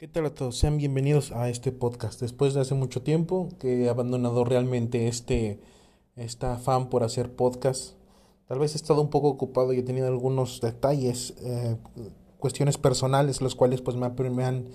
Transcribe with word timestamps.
¿Qué 0.00 0.08
tal 0.08 0.24
a 0.24 0.34
todos? 0.34 0.56
Sean 0.56 0.78
bienvenidos 0.78 1.30
a 1.30 1.50
este 1.50 1.72
podcast. 1.72 2.22
Después 2.22 2.54
de 2.54 2.62
hace 2.62 2.72
mucho 2.72 3.02
tiempo 3.02 3.50
que 3.58 3.84
he 3.84 3.90
abandonado 3.90 4.46
realmente 4.46 5.08
este, 5.08 5.60
esta 6.16 6.54
afán 6.54 6.88
por 6.88 7.04
hacer 7.04 7.36
podcast, 7.36 7.96
tal 8.48 8.60
vez 8.60 8.72
he 8.72 8.78
estado 8.78 9.02
un 9.02 9.10
poco 9.10 9.28
ocupado 9.28 9.74
y 9.74 9.80
he 9.80 9.82
tenido 9.82 10.06
algunos 10.06 10.62
detalles, 10.62 11.34
eh, 11.42 11.76
cuestiones 12.38 12.78
personales, 12.78 13.42
los 13.42 13.54
cuales 13.54 13.82
pues 13.82 13.98
me, 13.98 14.06
han 14.42 14.68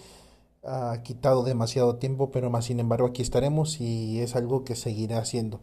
uh, 0.61 1.02
quitado 1.02 1.42
demasiado 1.42 1.96
tiempo, 1.96 2.30
pero 2.30 2.52
más 2.52 2.66
sin 2.66 2.80
embargo 2.80 3.07
aquí 3.07 3.23
estaremos 3.23 3.82
y 3.82 4.20
es 4.20 4.36
algo 4.36 4.64
que 4.64 4.76
seguiré 4.76 5.16
haciendo 5.16 5.60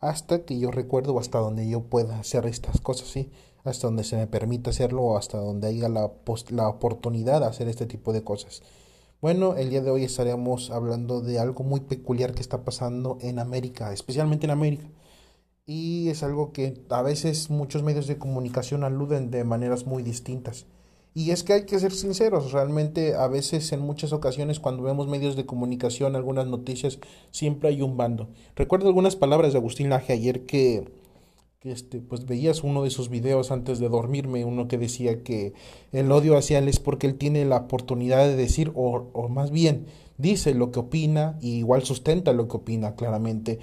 hasta 0.00 0.44
que 0.44 0.58
yo 0.58 0.70
recuerdo 0.70 1.14
o 1.14 1.18
hasta 1.18 1.38
donde 1.38 1.66
yo 1.66 1.80
pueda 1.80 2.18
hacer 2.18 2.44
estas 2.44 2.82
cosas, 2.82 3.08
¿sí? 3.08 3.30
hasta 3.64 3.86
donde 3.86 4.04
se 4.04 4.16
me 4.16 4.26
permita 4.26 4.68
hacerlo 4.68 5.02
o 5.02 5.16
hasta 5.16 5.38
donde 5.38 5.68
haya 5.68 5.88
la, 5.88 6.12
la 6.50 6.68
oportunidad 6.68 7.40
de 7.40 7.46
hacer 7.46 7.68
este 7.68 7.86
tipo 7.86 8.12
de 8.12 8.22
cosas. 8.22 8.62
Bueno, 9.20 9.56
el 9.56 9.70
día 9.70 9.80
de 9.80 9.90
hoy 9.90 10.04
estaremos 10.04 10.70
hablando 10.70 11.20
de 11.20 11.40
algo 11.40 11.64
muy 11.64 11.80
peculiar 11.80 12.34
que 12.34 12.40
está 12.40 12.64
pasando 12.64 13.18
en 13.20 13.40
América, 13.40 13.92
especialmente 13.92 14.46
en 14.46 14.52
América. 14.52 14.86
Y 15.66 16.08
es 16.08 16.22
algo 16.22 16.52
que 16.52 16.84
a 16.88 17.02
veces 17.02 17.50
muchos 17.50 17.82
medios 17.82 18.06
de 18.06 18.16
comunicación 18.16 18.84
aluden 18.84 19.32
de 19.32 19.42
maneras 19.42 19.86
muy 19.86 20.04
distintas. 20.04 20.66
Y 21.14 21.32
es 21.32 21.42
que 21.42 21.52
hay 21.54 21.66
que 21.66 21.80
ser 21.80 21.90
sinceros, 21.90 22.52
realmente 22.52 23.16
a 23.16 23.26
veces 23.26 23.72
en 23.72 23.80
muchas 23.80 24.12
ocasiones 24.12 24.60
cuando 24.60 24.84
vemos 24.84 25.08
medios 25.08 25.34
de 25.34 25.46
comunicación, 25.46 26.14
algunas 26.14 26.46
noticias, 26.46 27.00
siempre 27.32 27.70
hay 27.70 27.82
un 27.82 27.96
bando. 27.96 28.28
Recuerdo 28.54 28.86
algunas 28.86 29.16
palabras 29.16 29.52
de 29.52 29.58
Agustín 29.58 29.90
Laje 29.90 30.12
ayer 30.12 30.46
que 30.46 30.92
que 31.60 31.72
este, 31.72 32.00
pues 32.00 32.24
veías 32.24 32.62
uno 32.62 32.84
de 32.84 32.90
sus 32.90 33.08
videos 33.08 33.50
antes 33.50 33.80
de 33.80 33.88
dormirme, 33.88 34.44
uno 34.44 34.68
que 34.68 34.78
decía 34.78 35.24
que 35.24 35.54
el 35.90 36.12
odio 36.12 36.36
hacia 36.36 36.58
él 36.58 36.68
es 36.68 36.78
porque 36.78 37.08
él 37.08 37.16
tiene 37.16 37.44
la 37.44 37.56
oportunidad 37.56 38.26
de 38.26 38.36
decir, 38.36 38.70
o, 38.76 39.08
o 39.12 39.28
más 39.28 39.50
bien 39.50 39.86
dice 40.18 40.52
lo 40.52 40.70
que 40.70 40.80
opina 40.80 41.38
y 41.40 41.56
igual 41.58 41.84
sustenta 41.84 42.32
lo 42.32 42.48
que 42.48 42.58
opina 42.58 42.94
claramente, 42.94 43.60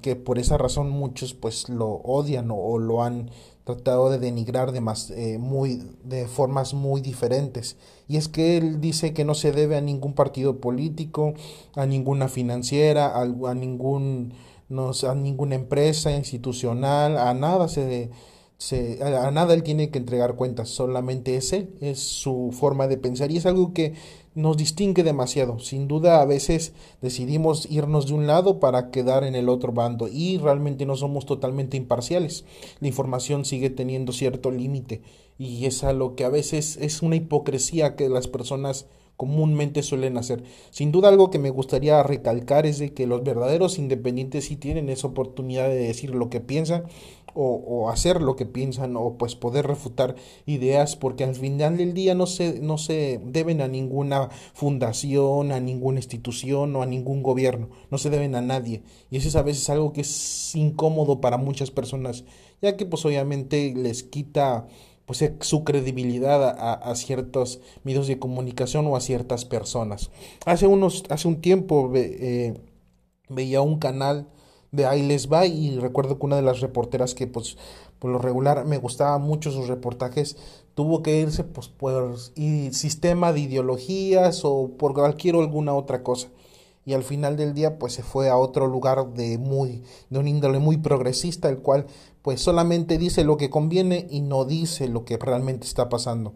que 0.00 0.16
por 0.16 0.38
esa 0.38 0.58
razón 0.58 0.90
muchos 0.90 1.34
pues 1.34 1.68
lo 1.68 1.88
odian 1.88 2.50
o, 2.50 2.78
lo 2.78 3.02
han 3.02 3.30
tratado 3.64 4.10
de 4.10 4.18
denigrar 4.18 4.72
de, 4.72 4.80
más, 4.80 5.10
eh, 5.10 5.38
muy, 5.38 5.82
de 6.04 6.26
formas 6.26 6.72
muy 6.72 7.00
diferentes. 7.00 7.76
Y 8.08 8.16
es 8.16 8.28
que 8.28 8.56
él 8.56 8.80
dice 8.80 9.12
que 9.12 9.24
no 9.24 9.34
se 9.34 9.52
debe 9.52 9.76
a 9.76 9.80
ningún 9.80 10.14
partido 10.14 10.60
político, 10.60 11.34
a 11.74 11.86
ninguna 11.86 12.28
financiera, 12.28 13.12
a 13.16 13.54
ningún 13.54 14.34
no 14.68 14.90
a 14.90 15.14
ninguna 15.14 15.54
empresa 15.54 16.10
institucional, 16.16 17.18
a 17.18 17.34
nada 17.34 17.68
se, 17.68 18.10
se, 18.58 19.02
a 19.04 19.30
nada 19.30 19.54
él 19.54 19.62
tiene 19.62 19.90
que 19.90 19.98
entregar 19.98 20.34
cuentas, 20.34 20.68
solamente 20.68 21.36
es 21.36 21.52
él, 21.52 21.74
es 21.80 22.00
su 22.00 22.50
forma 22.52 22.88
de 22.88 22.96
pensar 22.96 23.30
y 23.30 23.36
es 23.36 23.46
algo 23.46 23.72
que 23.72 23.94
nos 24.34 24.56
distingue 24.56 25.02
demasiado. 25.02 25.58
Sin 25.58 25.88
duda 25.88 26.20
a 26.20 26.24
veces 26.24 26.72
decidimos 27.00 27.66
irnos 27.70 28.06
de 28.06 28.14
un 28.14 28.26
lado 28.26 28.60
para 28.60 28.90
quedar 28.90 29.24
en 29.24 29.34
el 29.34 29.48
otro 29.48 29.72
bando 29.72 30.08
y 30.08 30.38
realmente 30.38 30.84
no 30.84 30.94
somos 30.94 31.26
totalmente 31.26 31.76
imparciales. 31.76 32.44
La 32.80 32.88
información 32.88 33.44
sigue 33.44 33.70
teniendo 33.70 34.12
cierto 34.12 34.50
límite 34.50 35.02
y 35.38 35.66
es 35.66 35.84
a 35.84 35.92
lo 35.92 36.14
que 36.14 36.24
a 36.24 36.28
veces 36.28 36.76
es 36.80 37.02
una 37.02 37.16
hipocresía 37.16 37.96
que 37.96 38.08
las 38.08 38.28
personas 38.28 38.86
comúnmente 39.16 39.82
suelen 39.82 40.18
hacer. 40.18 40.44
Sin 40.70 40.92
duda 40.92 41.08
algo 41.08 41.30
que 41.30 41.38
me 41.38 41.50
gustaría 41.50 42.02
recalcar 42.02 42.66
es 42.66 42.78
de 42.78 42.92
que 42.92 43.06
los 43.06 43.24
verdaderos 43.24 43.78
independientes 43.78 44.46
sí 44.46 44.56
tienen 44.56 44.88
esa 44.88 45.08
oportunidad 45.08 45.68
de 45.68 45.76
decir 45.76 46.14
lo 46.14 46.30
que 46.30 46.40
piensan 46.40 46.84
o, 47.34 47.54
o, 47.66 47.90
hacer 47.90 48.22
lo 48.22 48.34
que 48.34 48.46
piensan 48.46 48.96
o 48.96 49.18
pues 49.18 49.36
poder 49.36 49.66
refutar 49.66 50.16
ideas 50.46 50.96
porque 50.96 51.24
al 51.24 51.34
final 51.34 51.76
del 51.76 51.92
día 51.92 52.14
no 52.14 52.26
se, 52.26 52.60
no 52.60 52.78
se 52.78 53.20
deben 53.24 53.60
a 53.60 53.68
ninguna 53.68 54.30
fundación, 54.54 55.52
a 55.52 55.60
ninguna 55.60 55.98
institución 55.98 56.74
o 56.74 56.82
a 56.82 56.86
ningún 56.86 57.22
gobierno, 57.22 57.68
no 57.90 57.98
se 57.98 58.08
deben 58.08 58.34
a 58.36 58.40
nadie 58.40 58.82
y 59.10 59.18
eso 59.18 59.28
es 59.28 59.36
a 59.36 59.42
veces 59.42 59.68
algo 59.68 59.92
que 59.92 60.00
es 60.00 60.54
incómodo 60.54 61.20
para 61.20 61.36
muchas 61.36 61.70
personas 61.70 62.24
ya 62.62 62.76
que 62.76 62.86
pues 62.86 63.04
obviamente 63.04 63.74
les 63.76 64.02
quita 64.02 64.66
pues 65.06 65.24
su 65.40 65.64
credibilidad 65.64 66.44
a, 66.58 66.94
ciertos 66.96 67.60
medios 67.84 68.08
de 68.08 68.18
comunicación 68.18 68.86
o 68.86 68.96
a 68.96 69.00
ciertas 69.00 69.44
personas. 69.44 70.10
Hace 70.44 70.66
unos, 70.66 71.04
hace 71.08 71.28
un 71.28 71.40
tiempo 71.40 71.92
eh, 71.94 72.60
veía 73.28 73.62
un 73.62 73.78
canal 73.78 74.28
de 74.72 74.84
Ahí 74.84 75.02
les 75.02 75.32
va 75.32 75.46
y 75.46 75.78
recuerdo 75.78 76.18
que 76.18 76.26
una 76.26 76.36
de 76.36 76.42
las 76.42 76.60
reporteras 76.60 77.14
que 77.14 77.26
pues 77.26 77.56
por 77.98 78.10
lo 78.10 78.18
regular 78.18 78.66
me 78.66 78.78
gustaba 78.78 79.18
mucho 79.18 79.50
sus 79.52 79.68
reportajes 79.68 80.36
tuvo 80.74 81.02
que 81.02 81.20
irse 81.20 81.44
pues 81.44 81.68
por 81.68 82.18
sistema 82.18 83.32
de 83.32 83.40
ideologías 83.40 84.44
o 84.44 84.72
por 84.76 84.92
cualquier 84.92 85.36
alguna 85.36 85.72
otra 85.72 86.02
cosa 86.02 86.28
y 86.86 86.94
al 86.94 87.02
final 87.02 87.36
del 87.36 87.52
día 87.52 87.78
pues 87.78 87.92
se 87.92 88.02
fue 88.02 88.30
a 88.30 88.38
otro 88.38 88.68
lugar 88.68 89.12
de 89.12 89.36
muy 89.36 89.82
de 90.08 90.18
un 90.18 90.28
índole 90.28 90.60
muy 90.60 90.78
progresista 90.78 91.50
el 91.50 91.58
cual 91.58 91.86
pues 92.22 92.40
solamente 92.40 92.96
dice 92.96 93.24
lo 93.24 93.36
que 93.36 93.50
conviene 93.50 94.06
y 94.08 94.20
no 94.20 94.46
dice 94.46 94.88
lo 94.88 95.04
que 95.04 95.18
realmente 95.18 95.66
está 95.66 95.90
pasando 95.90 96.32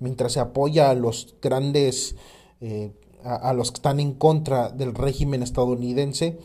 mientras 0.00 0.32
se 0.32 0.40
apoya 0.40 0.90
a 0.90 0.94
los 0.94 1.36
grandes 1.40 2.16
eh, 2.60 2.92
a, 3.24 3.52
los 3.52 3.70
que 3.70 3.76
están 3.76 4.00
en 4.00 4.12
contra 4.14 4.68
del 4.70 4.94
régimen 4.94 5.42
estadounidense 5.42 6.38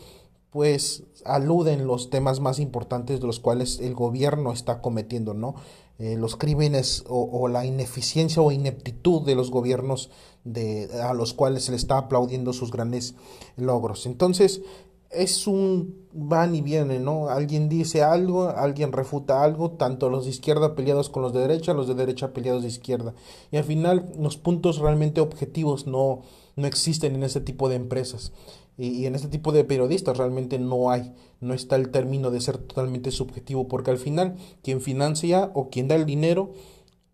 pues 0.50 1.02
aluden 1.24 1.86
los 1.86 2.10
temas 2.10 2.40
más 2.40 2.58
importantes 2.58 3.20
de 3.20 3.26
los 3.26 3.40
cuales 3.40 3.80
el 3.80 3.94
gobierno 3.94 4.52
está 4.52 4.80
cometiendo, 4.80 5.34
¿no? 5.34 5.56
Eh, 5.98 6.16
los 6.16 6.36
crímenes 6.36 7.04
o, 7.08 7.28
o, 7.30 7.48
la 7.48 7.66
ineficiencia 7.66 8.40
o 8.40 8.50
ineptitud 8.50 9.26
de 9.26 9.34
los 9.34 9.50
gobiernos 9.50 10.10
de, 10.52 10.88
a 11.02 11.12
los 11.14 11.34
cuales 11.34 11.64
se 11.64 11.72
le 11.72 11.76
está 11.76 11.98
aplaudiendo 11.98 12.52
sus 12.52 12.70
grandes 12.70 13.14
logros. 13.56 14.06
Entonces, 14.06 14.62
es 15.10 15.46
un 15.46 16.06
van 16.12 16.54
y 16.54 16.60
viene, 16.60 16.98
¿no? 16.98 17.28
Alguien 17.28 17.68
dice 17.68 18.02
algo, 18.02 18.48
alguien 18.48 18.92
refuta 18.92 19.42
algo, 19.42 19.70
tanto 19.72 20.10
los 20.10 20.24
de 20.24 20.30
izquierda 20.30 20.74
peleados 20.74 21.08
con 21.08 21.22
los 21.22 21.32
de 21.32 21.40
derecha, 21.40 21.74
los 21.74 21.86
de 21.88 21.94
derecha 21.94 22.32
peleados 22.32 22.62
de 22.62 22.68
izquierda. 22.68 23.14
Y 23.50 23.56
al 23.56 23.64
final 23.64 24.12
los 24.18 24.36
puntos 24.36 24.78
realmente 24.78 25.20
objetivos 25.20 25.86
no, 25.86 26.22
no 26.56 26.66
existen 26.66 27.14
en 27.14 27.22
ese 27.22 27.40
tipo 27.40 27.68
de 27.68 27.76
empresas. 27.76 28.32
Y, 28.76 28.88
y 28.88 29.06
en 29.06 29.14
este 29.14 29.28
tipo 29.28 29.52
de 29.52 29.64
periodistas 29.64 30.18
realmente 30.18 30.58
no 30.58 30.90
hay, 30.90 31.14
no 31.40 31.54
está 31.54 31.76
el 31.76 31.90
término 31.90 32.30
de 32.30 32.40
ser 32.40 32.58
totalmente 32.58 33.10
subjetivo, 33.10 33.68
porque 33.68 33.90
al 33.90 33.98
final 33.98 34.36
quien 34.62 34.80
financia 34.80 35.50
o 35.54 35.70
quien 35.70 35.88
da 35.88 35.94
el 35.94 36.06
dinero 36.06 36.52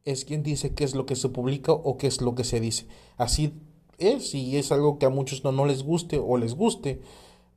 es 0.05 0.25
quien 0.25 0.43
dice 0.43 0.75
qué 0.75 0.85
es 0.85 0.95
lo 0.95 1.07
que 1.07 1.17
se 1.17 1.29
publica 1.29 1.73
o 1.73 1.97
qué 1.97 2.07
es 2.07 2.21
lo 2.21 2.35
que 2.35 2.45
se 2.45 2.61
dice. 2.61 2.87
Así 3.17 3.55
es 3.99 4.35
y 4.35 4.57
es 4.57 4.73
algo 4.73 4.99
que 4.99 5.07
a 5.07 5.11
muchos 5.11 5.45
no, 5.45 5.53
no 5.53 5.67
les 5.67 5.83
guste 5.83 6.19
o 6.19 6.37
les 6.37 6.55
guste. 6.55 7.01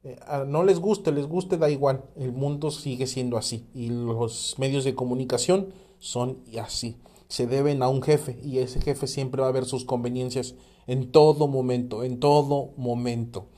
Eh, 0.03 0.17
no 0.47 0.63
les 0.63 0.79
guste, 0.79 1.11
les 1.11 1.27
guste, 1.27 1.57
da 1.57 1.69
igual. 1.69 2.05
El 2.15 2.31
mundo 2.31 2.71
sigue 2.71 3.07
siendo 3.07 3.37
así 3.37 3.65
y 3.73 3.89
los 3.89 4.55
medios 4.57 4.83
de 4.83 4.95
comunicación 4.95 5.73
son 5.99 6.39
así. 6.59 6.97
Se 7.27 7.47
deben 7.47 7.83
a 7.83 7.89
un 7.89 8.01
jefe 8.01 8.39
y 8.41 8.59
ese 8.59 8.79
jefe 8.79 9.07
siempre 9.07 9.41
va 9.41 9.49
a 9.49 9.51
ver 9.51 9.65
sus 9.65 9.83
conveniencias 9.83 10.55
en 10.87 11.11
todo 11.11 11.47
momento, 11.47 12.03
en 12.03 12.19
todo 12.19 12.73
momento. 12.77 13.49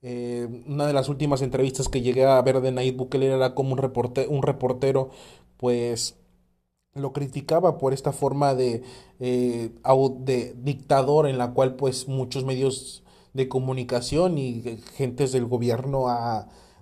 Eh, 0.00 0.48
una 0.66 0.86
de 0.86 0.92
las 0.92 1.08
últimas 1.08 1.42
entrevistas 1.42 1.88
que 1.88 2.02
llegué 2.02 2.24
a 2.24 2.40
ver 2.42 2.60
de 2.60 2.72
Nayib 2.72 2.96
Bukele 2.96 3.26
era 3.26 3.54
como 3.54 3.72
un, 3.72 3.78
reporte, 3.78 4.26
un 4.28 4.42
reportero, 4.42 5.10
pues 5.56 6.16
lo 6.94 7.12
criticaba 7.12 7.78
por 7.78 7.92
esta 7.92 8.12
forma 8.12 8.54
de, 8.54 8.82
eh, 9.20 9.70
de 10.20 10.54
dictador 10.62 11.28
en 11.28 11.38
la 11.38 11.52
cual 11.52 11.74
pues 11.74 12.08
muchos 12.08 12.44
medios 12.44 13.02
de 13.32 13.48
comunicación 13.48 14.38
y 14.38 14.62
gentes 14.94 15.32
del 15.32 15.46
gobierno 15.46 16.06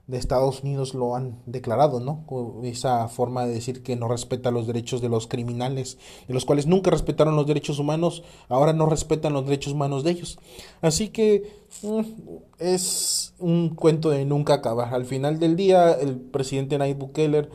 de 0.06 0.18
Estados 0.18 0.62
Unidos 0.62 0.92
lo 0.92 1.16
han 1.16 1.38
declarado, 1.46 1.98
¿no? 1.98 2.26
Esa 2.62 3.08
forma 3.08 3.46
de 3.46 3.54
decir 3.54 3.82
que 3.82 3.96
no 3.96 4.06
respeta 4.06 4.50
los 4.50 4.66
derechos 4.66 5.00
de 5.00 5.08
los 5.08 5.26
criminales, 5.26 5.96
de 6.28 6.34
los 6.34 6.44
cuales 6.44 6.66
nunca 6.66 6.90
respetaron 6.90 7.36
los 7.36 7.46
derechos 7.46 7.78
humanos, 7.78 8.22
ahora 8.50 8.74
no 8.74 8.84
respetan 8.84 9.32
los 9.32 9.46
derechos 9.46 9.72
humanos 9.72 10.04
de 10.04 10.10
ellos. 10.10 10.38
Así 10.82 11.08
que 11.08 11.64
mm, 11.82 12.00
es 12.58 13.32
un 13.38 13.70
cuento 13.70 14.10
de 14.10 14.26
nunca 14.26 14.54
acabar. 14.54 14.92
Al 14.92 15.06
final 15.06 15.38
del 15.38 15.56
día, 15.56 15.92
el 15.92 16.20
presidente 16.20 16.76
Nayib 16.76 16.98
Bukele 16.98 17.48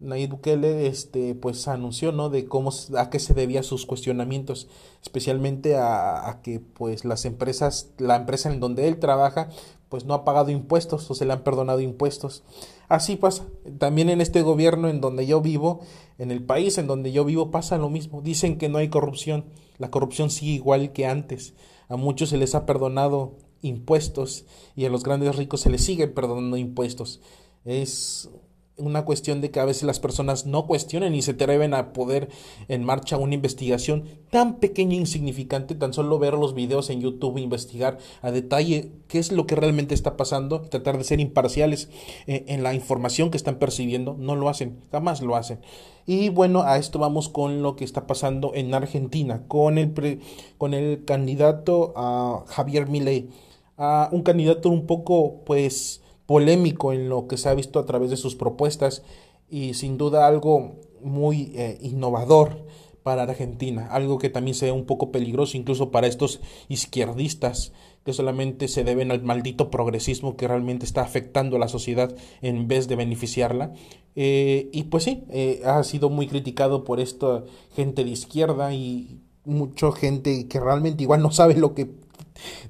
Nayib 0.00 0.30
Bukele 0.30 0.86
este 0.86 1.34
pues 1.34 1.66
anunció 1.68 2.12
no 2.12 2.28
de 2.28 2.46
cómo 2.46 2.70
a 2.96 3.10
qué 3.10 3.18
se 3.18 3.32
debía 3.32 3.62
sus 3.62 3.86
cuestionamientos 3.86 4.68
especialmente 5.02 5.76
a, 5.76 6.28
a, 6.28 6.42
que 6.42 6.60
pues 6.60 7.04
las 7.04 7.24
empresas 7.24 7.90
la 7.98 8.16
empresa 8.16 8.52
en 8.52 8.60
donde 8.60 8.88
él 8.88 8.98
trabaja 8.98 9.48
pues 9.94 10.06
no 10.06 10.14
ha 10.14 10.24
pagado 10.24 10.50
impuestos 10.50 11.08
o 11.08 11.14
se 11.14 11.24
le 11.24 11.32
han 11.32 11.44
perdonado 11.44 11.78
impuestos. 11.78 12.42
Así 12.88 13.14
pasa. 13.14 13.44
También 13.78 14.10
en 14.10 14.20
este 14.20 14.42
gobierno 14.42 14.88
en 14.88 15.00
donde 15.00 15.24
yo 15.24 15.40
vivo 15.40 15.82
en 16.18 16.32
el 16.32 16.42
país 16.42 16.78
en 16.78 16.88
donde 16.88 17.12
yo 17.12 17.24
vivo 17.24 17.52
pasa 17.52 17.78
lo 17.78 17.90
mismo. 17.90 18.20
Dicen 18.20 18.58
que 18.58 18.68
no 18.68 18.78
hay 18.78 18.88
corrupción. 18.88 19.44
La 19.78 19.92
corrupción 19.92 20.30
sigue 20.30 20.50
igual 20.50 20.90
que 20.90 21.06
antes. 21.06 21.54
A 21.88 21.94
muchos 21.94 22.30
se 22.30 22.38
les 22.38 22.56
ha 22.56 22.66
perdonado 22.66 23.36
impuestos 23.62 24.46
y 24.74 24.84
a 24.84 24.90
los 24.90 25.04
grandes 25.04 25.36
ricos 25.36 25.60
se 25.60 25.70
les 25.70 25.84
sigue 25.84 26.08
perdonando 26.08 26.56
impuestos. 26.56 27.20
Es 27.64 28.30
una 28.76 29.04
cuestión 29.04 29.40
de 29.40 29.50
que 29.50 29.60
a 29.60 29.64
veces 29.64 29.84
las 29.84 30.00
personas 30.00 30.46
no 30.46 30.66
cuestionen 30.66 31.14
y 31.14 31.22
se 31.22 31.32
atreven 31.32 31.74
a 31.74 31.92
poder 31.92 32.28
en 32.68 32.82
marcha 32.84 33.16
una 33.16 33.34
investigación 33.34 34.04
tan 34.30 34.56
pequeña 34.56 34.94
e 34.94 34.98
insignificante, 34.98 35.74
tan 35.74 35.92
solo 35.92 36.18
ver 36.18 36.34
los 36.34 36.54
videos 36.54 36.90
en 36.90 37.00
YouTube, 37.00 37.38
investigar 37.38 37.98
a 38.20 38.32
detalle 38.32 38.90
qué 39.06 39.18
es 39.18 39.30
lo 39.30 39.46
que 39.46 39.54
realmente 39.54 39.94
está 39.94 40.16
pasando, 40.16 40.62
tratar 40.62 40.98
de 40.98 41.04
ser 41.04 41.20
imparciales 41.20 41.88
eh, 42.26 42.44
en 42.48 42.62
la 42.62 42.74
información 42.74 43.30
que 43.30 43.36
están 43.36 43.58
percibiendo, 43.60 44.16
no 44.18 44.34
lo 44.34 44.48
hacen, 44.48 44.80
jamás 44.90 45.22
lo 45.22 45.36
hacen. 45.36 45.60
Y 46.06 46.28
bueno, 46.28 46.62
a 46.62 46.76
esto 46.76 46.98
vamos 46.98 47.28
con 47.28 47.62
lo 47.62 47.76
que 47.76 47.84
está 47.84 48.06
pasando 48.06 48.52
en 48.54 48.74
Argentina, 48.74 49.44
con 49.46 49.78
el, 49.78 50.20
con 50.58 50.74
el 50.74 51.04
candidato 51.04 51.92
a 51.96 52.44
Javier 52.48 52.88
Milei, 52.88 53.30
a 53.76 54.08
un 54.12 54.22
candidato 54.22 54.68
un 54.68 54.86
poco 54.86 55.44
pues 55.44 56.03
polémico 56.26 56.92
en 56.92 57.08
lo 57.08 57.26
que 57.26 57.36
se 57.36 57.48
ha 57.48 57.54
visto 57.54 57.78
a 57.78 57.86
través 57.86 58.10
de 58.10 58.16
sus 58.16 58.34
propuestas 58.34 59.02
y 59.48 59.74
sin 59.74 59.98
duda 59.98 60.26
algo 60.26 60.80
muy 61.02 61.52
eh, 61.54 61.78
innovador 61.82 62.64
para 63.02 63.24
Argentina, 63.24 63.88
algo 63.90 64.18
que 64.18 64.30
también 64.30 64.54
se 64.54 64.66
ve 64.66 64.72
un 64.72 64.86
poco 64.86 65.12
peligroso 65.12 65.58
incluso 65.58 65.90
para 65.90 66.06
estos 66.06 66.40
izquierdistas 66.68 67.72
que 68.04 68.14
solamente 68.14 68.66
se 68.68 68.84
deben 68.84 69.10
al 69.10 69.22
maldito 69.22 69.70
progresismo 69.70 70.36
que 70.36 70.48
realmente 70.48 70.86
está 70.86 71.02
afectando 71.02 71.56
a 71.56 71.58
la 71.58 71.68
sociedad 71.68 72.14
en 72.42 72.68
vez 72.68 72.88
de 72.88 72.96
beneficiarla. 72.96 73.72
Eh, 74.16 74.68
y 74.72 74.84
pues 74.84 75.04
sí, 75.04 75.24
eh, 75.30 75.62
ha 75.64 75.82
sido 75.84 76.10
muy 76.10 76.26
criticado 76.26 76.84
por 76.84 77.00
esta 77.00 77.44
gente 77.74 78.04
de 78.04 78.10
izquierda 78.10 78.72
y 78.72 79.20
mucha 79.44 79.92
gente 79.92 80.48
que 80.48 80.60
realmente 80.60 81.02
igual 81.02 81.22
no 81.22 81.30
sabe 81.30 81.56
lo 81.56 81.74
que 81.74 81.90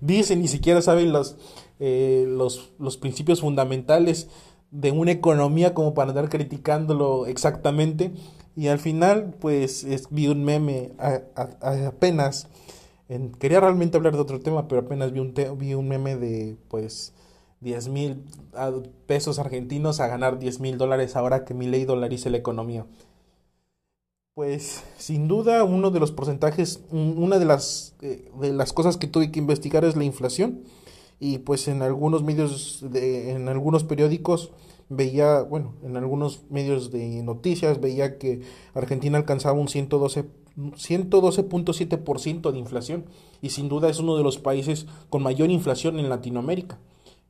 dice, 0.01 0.37
ni 0.37 0.49
siquiera 0.49 0.83
sabe 0.83 1.05
los, 1.05 1.37
eh, 1.81 2.25
los, 2.29 2.73
los 2.79 2.97
principios 2.97 3.41
fundamentales 3.41 4.29
de 4.71 4.91
una 4.91 5.13
economía 5.13 5.73
como 5.73 5.95
para 5.95 6.11
andar 6.11 6.29
criticándolo 6.29 7.27
exactamente. 7.27 8.13
Y 8.57 8.69
al 8.69 8.79
final, 8.79 9.35
pues 9.41 9.87
vi 10.11 10.29
un 10.29 10.45
meme 10.45 10.93
apenas. 11.61 12.49
quería 13.39 13.61
realmente 13.61 13.97
hablar 13.97 14.15
de 14.15 14.21
otro 14.21 14.41
tema, 14.41 14.69
pero 14.69 14.83
apenas 14.83 15.13
vi 15.13 15.21
un, 15.21 15.35
vi 15.59 15.75
un 15.75 15.89
meme 15.89 16.17
de 16.17 16.57
pues 16.69 17.13
10 17.61 17.89
mil 17.89 18.25
pesos 19.07 19.39
argentinos 19.39 20.01
a 20.01 20.09
ganar 20.09 20.39
10 20.39 20.61
mil 20.61 20.77
dólares 20.77 21.17
ahora 21.17 21.45
que 21.45 21.55
mi 21.55 21.67
ley 21.67 21.85
dolarice 21.85 22.31
la 22.31 22.37
economía. 22.37 22.87
Pues 24.35 24.83
sin 24.99 25.29
duda 25.29 25.63
uno 25.63 25.93
de 25.93 26.01
los 26.01 26.11
porcentajes, 26.11 26.81
una 26.91 27.39
de 27.39 27.45
las, 27.45 27.95
eh, 28.03 28.31
de 28.41 28.53
las 28.53 28.73
cosas 28.73 28.97
que 28.97 29.07
tuve 29.07 29.31
que 29.31 29.39
investigar 29.39 29.85
es 29.85 29.95
la 29.95 30.03
inflación 30.03 30.65
y 31.21 31.39
pues 31.39 31.69
en 31.69 31.83
algunos 31.83 32.23
medios, 32.23 32.85
de, 32.91 33.33
en 33.33 33.49
algunos 33.49 33.85
periódicos 33.85 34.51
veía, 34.89 35.43
bueno, 35.43 35.75
en 35.83 35.97
algunos 35.97 36.43
medios 36.51 36.91
de 36.91 37.23
noticias 37.23 37.81
veía 37.81 38.19
que 38.19 38.43
Argentina 38.75 39.19
alcanzaba 39.19 39.59
un 39.59 39.69
112 39.69 40.27
112.7% 40.57 42.53
de 42.53 42.59
inflación 42.59 43.07
y 43.43 43.51
sin 43.51 43.69
duda 43.69 43.89
es 43.89 43.99
uno 43.99 44.17
de 44.17 44.23
los 44.23 44.39
países 44.39 44.87
con 45.11 45.23
mayor 45.23 45.51
inflación 45.51 45.99
en 45.99 46.09
Latinoamérica, 46.09 46.79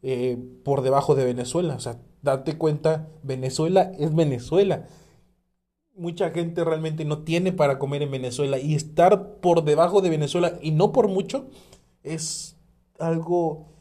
eh, 0.03 0.39
por 0.63 0.83
debajo 0.83 1.15
de 1.15 1.25
Venezuela. 1.25 1.75
O 1.75 1.81
sea, 1.81 1.99
date 2.23 2.59
cuenta, 2.59 3.09
Venezuela 3.23 3.93
es 3.99 4.15
Venezuela. 4.15 4.87
Mucha 5.97 6.31
gente 6.31 6.65
realmente 6.65 7.05
no 7.05 7.19
tiene 7.21 7.53
para 7.53 7.79
comer 7.79 8.03
en 8.03 8.11
Venezuela 8.11 8.59
y 8.59 8.75
estar 8.75 9.37
por 9.37 9.65
debajo 9.65 10.03
de 10.03 10.11
Venezuela 10.11 10.59
y 10.61 10.73
no 10.73 10.93
por 10.93 11.09
mucho 11.09 11.47
es 12.03 12.57
algo 12.99 13.74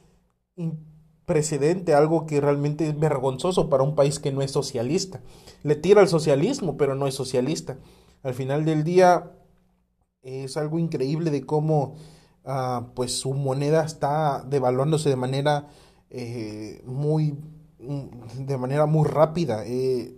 precedente, 1.26 1.94
algo 1.94 2.26
que 2.26 2.42
realmente 2.42 2.88
es 2.88 3.00
vergonzoso 3.00 3.70
para 3.70 3.84
un 3.84 3.96
país 3.96 4.20
que 4.20 4.32
no 4.32 4.42
es 4.42 4.52
socialista. 4.52 5.22
Le 5.64 5.76
tira 5.76 6.02
al 6.02 6.08
socialismo, 6.08 6.78
pero 6.78 6.96
no 6.96 7.08
es 7.08 7.16
socialista. 7.16 7.78
Al 8.24 8.34
final 8.34 8.66
del 8.66 8.84
día 8.84 9.32
es 10.22 10.58
algo 10.58 10.80
increíble 10.80 11.32
de 11.32 11.46
cómo 11.46 11.96
ah, 12.46 12.88
pues 12.96 13.18
su 13.18 13.34
moneda 13.34 13.84
está 13.84 14.44
devaluándose 14.48 15.10
de 15.10 15.16
manera 15.16 15.68
eh, 16.10 16.82
muy 16.86 17.34
mm, 17.80 18.46
de 18.46 18.58
manera 18.58 18.86
muy 18.86 19.08
rápida. 19.08 19.66
Eh, 19.66 20.16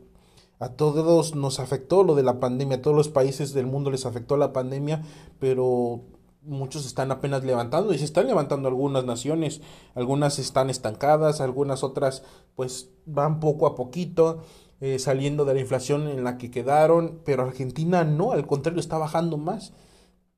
a 0.59 0.69
todos 0.69 1.35
nos 1.35 1.59
afectó 1.59 2.03
lo 2.03 2.15
de 2.15 2.23
la 2.23 2.39
pandemia, 2.39 2.77
a 2.77 2.81
todos 2.81 2.95
los 2.95 3.09
países 3.09 3.53
del 3.53 3.65
mundo 3.65 3.91
les 3.91 4.05
afectó 4.05 4.37
la 4.37 4.53
pandemia, 4.53 5.03
pero 5.39 6.01
muchos 6.45 6.85
están 6.85 7.11
apenas 7.11 7.43
levantando 7.43 7.93
y 7.93 7.97
se 7.97 8.05
están 8.05 8.27
levantando 8.27 8.67
algunas 8.67 9.05
naciones, 9.05 9.61
algunas 9.95 10.39
están 10.39 10.69
estancadas, 10.69 11.41
algunas 11.41 11.83
otras 11.83 12.23
pues 12.55 12.89
van 13.05 13.39
poco 13.39 13.67
a 13.67 13.75
poquito 13.75 14.43
eh, 14.81 14.99
saliendo 14.99 15.45
de 15.45 15.53
la 15.53 15.59
inflación 15.61 16.07
en 16.07 16.23
la 16.23 16.37
que 16.37 16.51
quedaron, 16.51 17.19
pero 17.25 17.43
Argentina 17.43 18.03
no, 18.03 18.31
al 18.31 18.45
contrario 18.45 18.79
está 18.79 18.97
bajando 18.97 19.37
más. 19.37 19.73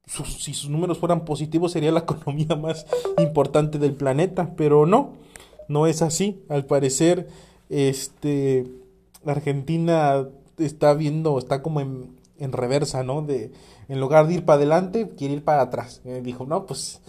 si 0.05 0.53
sus 0.53 0.69
números 0.69 0.99
fueran 0.99 1.25
positivos 1.25 1.71
sería 1.71 1.91
la 1.91 1.99
economía 2.07 2.55
más 2.55 2.85
importante 3.17 3.79
del 3.79 3.93
planeta, 3.93 4.53
pero 4.55 4.85
no, 4.85 5.13
no 5.67 5.87
es 5.87 6.01
así. 6.01 6.43
Al 6.49 6.65
parecer, 6.65 7.27
este, 7.69 8.65
Argentina 9.25 10.27
está 10.57 10.93
viendo, 10.93 11.37
está 11.39 11.61
como 11.61 11.81
en, 11.81 12.16
en 12.39 12.51
reversa, 12.51 13.03
¿no? 13.03 13.21
De, 13.21 13.51
en 13.87 13.99
lugar 13.99 14.27
de 14.27 14.35
ir 14.35 14.45
para 14.45 14.57
adelante, 14.57 15.09
quiere 15.17 15.35
ir 15.35 15.43
para 15.43 15.61
atrás. 15.61 16.01
Y 16.05 16.09
dijo, 16.21 16.45
no, 16.45 16.65
pues 16.65 17.01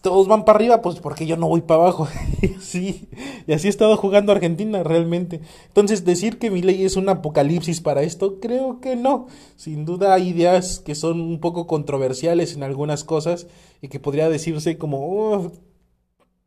todos 0.00 0.28
van 0.28 0.44
para 0.44 0.56
arriba, 0.56 0.82
pues 0.82 1.00
porque 1.00 1.26
yo 1.26 1.36
no 1.36 1.48
voy 1.48 1.60
para 1.60 1.82
abajo. 1.82 2.08
y 2.42 3.52
así 3.52 3.66
ha 3.66 3.70
estado 3.70 3.96
jugando 3.96 4.32
Argentina 4.32 4.82
realmente. 4.82 5.40
Entonces, 5.66 6.04
decir 6.04 6.38
que 6.38 6.50
mi 6.50 6.62
ley 6.62 6.84
es 6.84 6.96
un 6.96 7.08
apocalipsis 7.08 7.80
para 7.80 8.02
esto, 8.02 8.38
creo 8.40 8.80
que 8.80 8.96
no. 8.96 9.26
Sin 9.56 9.84
duda 9.84 10.14
hay 10.14 10.28
ideas 10.28 10.78
que 10.80 10.94
son 10.94 11.20
un 11.20 11.40
poco 11.40 11.66
controversiales 11.66 12.54
en 12.54 12.62
algunas 12.62 13.04
cosas 13.04 13.46
y 13.82 13.88
que 13.88 14.00
podría 14.00 14.28
decirse 14.28 14.78
como, 14.78 14.98
oh, 14.98 15.52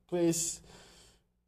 pues 0.07 0.61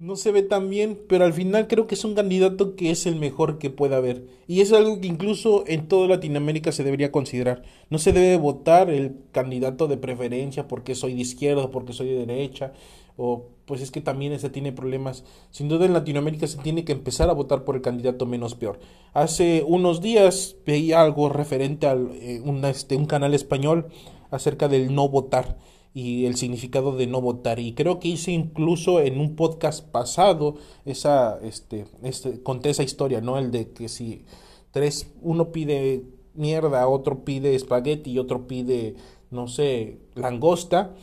no 0.04 0.18
se 0.18 0.34
ve 0.34 0.42
tan 0.42 0.70
bien, 0.70 1.00
pero 1.08 1.24
al 1.24 1.32
final 1.32 1.70
creo 1.70 1.88
que 1.88 1.96
es 1.96 2.04
un 2.04 2.14
candidato 2.14 2.76
que 2.76 2.92
es 2.92 3.06
el 3.06 3.16
mejor 3.16 3.58
que 3.58 3.70
pueda 3.70 3.96
haber. 3.96 4.26
Y 4.48 4.60
es 4.60 4.74
algo 4.74 5.00
que 5.00 5.08
incluso 5.08 5.64
en 5.66 5.88
toda 5.88 6.10
Latinoamérica 6.10 6.74
se 6.74 6.84
debería 6.84 7.10
considerar. 7.10 7.64
No 7.90 8.00
se 8.00 8.12
debe 8.12 8.36
votar 8.36 8.90
el 8.90 9.16
candidato 9.32 9.88
de 9.88 9.96
preferencia 9.96 10.68
porque 10.68 10.94
soy 10.94 11.14
de 11.14 11.22
izquierda, 11.22 11.72
porque 11.72 11.94
soy 11.94 12.10
de 12.10 12.26
derecha, 12.26 12.74
o 13.16 13.46
pues 13.66 13.80
es 13.80 13.92
que 13.92 14.02
también 14.02 14.34
ese 14.34 14.50
tiene 14.50 14.74
problemas. 14.74 15.24
Sin 15.52 15.70
duda 15.70 15.86
en 15.86 15.94
Latinoamérica 15.94 16.48
se 16.48 16.58
tiene 16.58 16.84
que 16.84 16.92
empezar 16.92 17.30
a 17.30 17.34
votar 17.34 17.64
por 17.64 17.78
el 17.78 17.82
candidato 17.82 18.26
menos 18.26 18.56
peor. 18.56 18.80
Hace 19.14 19.64
unos 19.66 20.02
días 20.02 20.58
veía 20.66 21.02
algo 21.02 21.30
referente 21.30 21.88
a 21.88 21.94
eh, 21.94 22.42
un, 22.44 22.66
este, 22.66 22.98
un 22.98 23.06
canal 23.06 23.34
español 23.34 23.88
acerca 24.32 24.68
del 24.68 24.94
no 24.94 25.08
votar 25.08 25.58
y 25.94 26.26
el 26.26 26.36
significado 26.36 26.96
de 26.96 27.08
no 27.08 27.22
votar. 27.22 27.60
Y 27.60 27.74
creo 27.74 28.00
que 28.00 28.08
hice 28.10 28.32
incluso 28.32 29.00
en 29.00 29.20
un 29.20 29.36
podcast 29.36 29.86
pasado 29.86 30.56
esa, 30.86 31.40
este, 31.42 31.86
este, 32.02 32.42
conté 32.42 32.72
esa 32.72 32.84
historia, 32.84 33.22
¿no? 33.22 33.38
El 33.38 33.52
de 33.52 33.70
que 33.70 33.90
si 33.90 34.26
tres, 34.72 35.08
uno 35.22 35.52
pide 35.52 36.04
mierda, 36.34 36.88
otro 36.88 37.24
pide 37.24 37.56
espagueti 37.56 38.12
y 38.12 38.20
otro 38.20 38.48
pide, 38.48 38.96
no 39.30 39.48
sé, 39.48 40.00
langosta, 40.16 40.96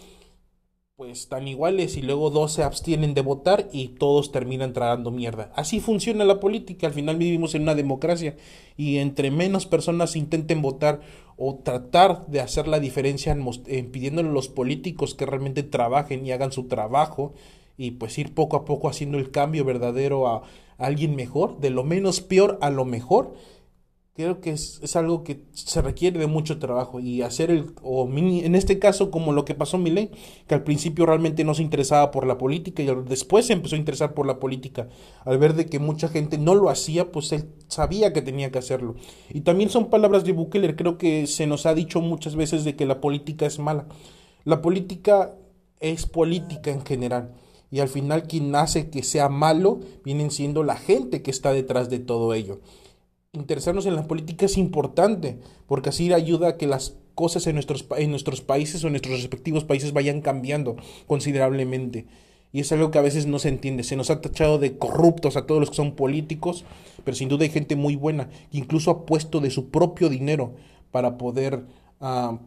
pues 1.00 1.21
están 1.21 1.49
iguales 1.49 1.97
y 1.97 2.02
luego 2.02 2.28
dos 2.28 2.52
se 2.52 2.62
abstienen 2.62 3.14
de 3.14 3.23
votar 3.23 3.71
y 3.73 3.88
todos 3.88 4.33
terminan 4.33 4.75
tragando 4.75 5.11
mierda. 5.11 5.50
Así 5.57 5.80
funciona 5.80 6.26
la 6.26 6.40
política, 6.40 6.87
al 6.87 6.92
final 6.92 7.16
vivimos 7.16 7.54
en 7.54 7.62
una 7.62 7.75
democracia 7.75 8.37
y 8.76 8.99
entre 8.99 9.30
menos 9.30 9.64
personas 9.64 10.14
intenten 10.14 10.61
votar 10.61 11.00
o 11.38 11.54
tratar 11.54 12.26
de 12.26 12.42
hacer 12.42 12.69
la 12.69 12.80
diferencia 12.80 13.33
en, 13.33 13.90
pidiéndole 13.90 14.28
a 14.28 14.33
los 14.33 14.49
políticos 14.49 15.14
que 15.14 15.25
realmente 15.25 15.62
trabajen 15.62 16.26
y 16.26 16.33
hagan 16.33 16.52
su 16.52 16.64
trabajo 16.64 17.33
y 17.78 17.92
pues 17.92 18.19
ir 18.19 18.35
poco 18.35 18.59
a 18.59 18.66
poco 18.66 18.87
haciendo 18.87 19.16
el 19.16 19.30
cambio 19.30 19.64
verdadero 19.64 20.28
a 20.28 20.42
alguien 20.76 21.16
mejor, 21.16 21.61
de 21.61 21.71
lo 21.71 21.83
menos 21.83 22.21
peor 22.21 22.59
a 22.61 22.69
lo 22.69 22.85
mejor, 22.85 23.33
creo 24.14 24.40
que 24.40 24.50
es, 24.50 24.81
es, 24.83 24.97
algo 24.97 25.25
que 25.25 25.45
se 25.52 25.81
requiere 25.83 26.19
de 26.19 26.26
mucho 26.26 26.59
trabajo 26.59 27.00
y 27.00 27.23
hacer 27.23 27.50
el, 27.50 27.73
o 27.83 28.09
en 28.09 28.55
este 28.55 28.79
caso 28.79 29.11
como 29.11 29.33
lo 29.33 29.45
que 29.45 29.55
pasó 29.55 29.76
en 29.76 29.85
Milei, 29.85 30.11
que 30.47 30.55
al 30.55 30.64
principio 30.64 31.07
realmente 31.07 31.45
no 31.45 31.55
se 31.55 31.62
interesaba 31.62 32.11
por 32.11 32.26
la 32.26 32.37
política 32.37 32.83
y 32.83 32.88
después 33.07 33.47
se 33.47 33.52
empezó 33.52 33.76
a 33.76 33.79
interesar 33.79 34.14
por 34.14 34.26
la 34.26 34.38
política, 34.38 34.88
al 35.25 35.38
ver 35.38 35.55
de 35.55 35.67
que 35.67 35.79
mucha 35.79 36.09
gente 36.09 36.38
no 36.38 36.55
lo 36.55 36.69
hacía, 36.71 37.12
pues 37.12 37.33
él 37.33 37.49
sabía 37.69 38.12
que 38.12 38.23
tenía 38.23 38.50
que 38.50 38.59
hacerlo. 38.59 38.97
Y 39.31 39.43
también 39.43 39.71
son 39.71 39.90
palabras 39.90 40.25
de 40.25 40.33
Bukele, 40.33 40.76
creo 40.76 40.99
que 40.99 41.26
se 41.26 41.47
nos 41.47 41.67
ha 41.67 41.75
dicho 41.75 42.00
muchas 42.00 42.37
veces 42.37 42.64
de 42.64 42.76
que 42.76 42.87
la 42.87 43.00
política 43.00 43.47
es 43.47 43.59
mala. 43.59 43.87
La 44.45 44.61
política 44.61 45.37
es 45.79 46.07
política 46.07 46.71
en 46.71 46.85
general. 46.85 47.35
Y 47.71 47.79
al 47.79 47.88
final 47.88 48.25
quien 48.25 48.55
hace 48.57 48.90
que 48.90 49.05
sea 49.05 49.29
malo 49.29 49.79
vienen 50.05 50.33
siendo 50.33 50.64
la 50.64 50.76
gente 50.76 51.23
que 51.23 51.31
está 51.31 51.52
detrás 51.52 51.88
de 51.88 52.00
todo 52.00 52.35
ello 52.35 52.61
interesarnos 53.32 53.87
en 53.87 53.94
la 53.94 54.08
política 54.08 54.46
es 54.46 54.58
importante, 54.58 55.38
porque 55.68 55.90
así 55.90 56.12
ayuda 56.12 56.49
a 56.49 56.56
que 56.56 56.66
las 56.66 56.96
cosas 57.14 57.46
en 57.46 57.54
nuestros, 57.54 57.87
en 57.96 58.10
nuestros 58.10 58.40
países 58.40 58.82
o 58.82 58.88
en 58.88 58.94
nuestros 58.94 59.20
respectivos 59.20 59.64
países 59.64 59.92
vayan 59.92 60.20
cambiando 60.20 60.76
considerablemente. 61.06 62.06
Y 62.52 62.60
es 62.60 62.72
algo 62.72 62.90
que 62.90 62.99
a 62.99 63.02
veces 63.02 63.26
no 63.26 63.38
se 63.38 63.49
entiende. 63.49 63.84
Se 63.84 63.94
nos 63.94 64.10
ha 64.10 64.20
tachado 64.20 64.58
de 64.58 64.76
corruptos 64.76 65.37
a 65.37 65.46
todos 65.46 65.60
los 65.60 65.70
que 65.70 65.76
son 65.76 65.94
políticos, 65.94 66.64
pero 67.04 67.16
sin 67.16 67.28
duda 67.28 67.44
hay 67.44 67.50
gente 67.50 67.76
muy 67.76 67.94
buena, 67.94 68.28
que 68.50 68.58
incluso 68.58 68.90
ha 68.90 69.06
puesto 69.06 69.38
de 69.38 69.50
su 69.50 69.70
propio 69.70 70.08
dinero 70.08 70.54
para 70.90 71.16
poder 71.16 71.62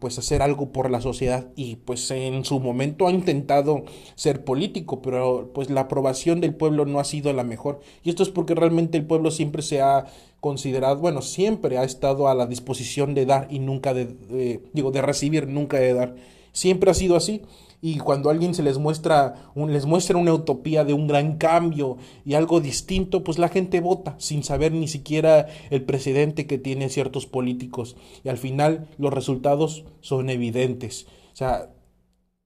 pues 0.00 0.18
hacer 0.18 0.42
algo 0.42 0.72
por 0.72 0.90
la 0.90 1.00
sociedad 1.00 1.46
y 1.54 1.76
pues 1.76 2.10
en 2.10 2.44
su 2.44 2.58
momento 2.58 3.06
ha 3.06 3.12
intentado 3.12 3.84
ser 4.16 4.44
político, 4.44 5.00
pero 5.00 5.52
pues 5.54 5.70
la 5.70 5.82
aprobación 5.82 6.40
del 6.40 6.54
pueblo 6.54 6.86
no 6.86 6.98
ha 6.98 7.04
sido 7.04 7.32
la 7.32 7.44
mejor. 7.44 7.80
Y 8.02 8.10
esto 8.10 8.24
es 8.24 8.30
porque 8.30 8.56
realmente 8.56 8.98
el 8.98 9.06
pueblo 9.06 9.30
siempre 9.30 9.62
se 9.62 9.80
ha 9.80 10.06
considerado, 10.40 10.96
bueno, 10.98 11.22
siempre 11.22 11.78
ha 11.78 11.84
estado 11.84 12.28
a 12.28 12.34
la 12.34 12.46
disposición 12.46 13.14
de 13.14 13.26
dar 13.26 13.46
y 13.48 13.60
nunca 13.60 13.94
de, 13.94 14.60
digo, 14.72 14.90
de 14.90 15.02
recibir, 15.02 15.46
nunca 15.46 15.78
de 15.78 15.94
dar. 15.94 16.16
Siempre 16.52 16.90
ha 16.90 16.94
sido 16.94 17.14
así 17.16 17.42
y 17.86 17.98
cuando 17.98 18.30
alguien 18.30 18.54
se 18.54 18.62
les 18.62 18.78
muestra, 18.78 19.50
un, 19.54 19.70
les 19.70 19.84
muestra 19.84 20.16
una 20.16 20.32
utopía 20.32 20.84
de 20.84 20.94
un 20.94 21.06
gran 21.06 21.36
cambio 21.36 21.98
y 22.24 22.32
algo 22.32 22.62
distinto, 22.62 23.22
pues 23.22 23.38
la 23.38 23.50
gente 23.50 23.82
vota 23.82 24.14
sin 24.16 24.42
saber 24.42 24.72
ni 24.72 24.88
siquiera 24.88 25.48
el 25.68 25.82
precedente 25.82 26.46
que 26.46 26.56
tienen 26.56 26.88
ciertos 26.88 27.26
políticos. 27.26 27.94
Y 28.24 28.30
al 28.30 28.38
final 28.38 28.88
los 28.96 29.12
resultados 29.12 29.84
son 30.00 30.30
evidentes. 30.30 31.06
O 31.34 31.36
sea, 31.36 31.74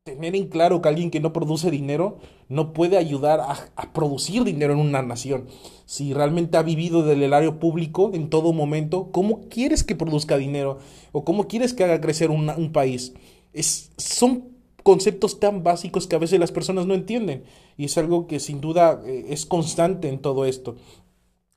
tener 0.03 0.35
en 0.35 0.49
claro 0.49 0.83
que 0.83 0.89
alguien 0.89 1.13
que 1.13 1.21
no 1.21 1.33
produce 1.33 1.71
dinero 1.71 2.19
no 2.49 2.73
puede 2.73 2.97
ayudar 2.97 3.39
a, 3.39 3.93
producir 3.93 4.43
dinero 4.43 4.73
en 4.73 4.81
una 4.81 5.03
nación. 5.03 5.47
Si 5.87 6.15
realmente 6.15 6.57
ha 6.57 6.63
vivido 6.63 7.05
del 7.05 7.23
erario 7.23 7.61
público 7.61 8.11
en 8.13 8.29
todo 8.29 8.53
momento, 8.53 9.13
¿cómo 9.13 9.43
quieres 9.49 9.85
que 9.85 9.95
produzca 9.95 10.37
dinero? 10.37 10.79
¿O 11.13 11.25
cómo 11.25 11.47
quieres 11.47 11.75
que 11.75 11.85
haga 11.85 12.01
crecer 12.01 12.29
un 12.33 12.73
país? 12.73 13.15
Es, 13.53 13.93
son 13.99 14.58
conceptos 14.89 15.39
tan 15.39 15.63
básicos 15.63 16.07
que 16.07 16.17
a 16.17 16.19
veces 16.19 16.41
las 16.41 16.51
personas 16.51 16.87
no 16.87 16.95
entienden. 16.95 17.45
Y 17.77 17.85
es 17.85 17.99
algo 17.99 18.27
que 18.27 18.41
sin 18.41 18.63
duda 18.63 19.03
eh, 19.05 19.27
es 19.29 19.45
constante 19.45 20.09
en 20.09 20.19
todo 20.19 20.47
esto. 20.47 20.77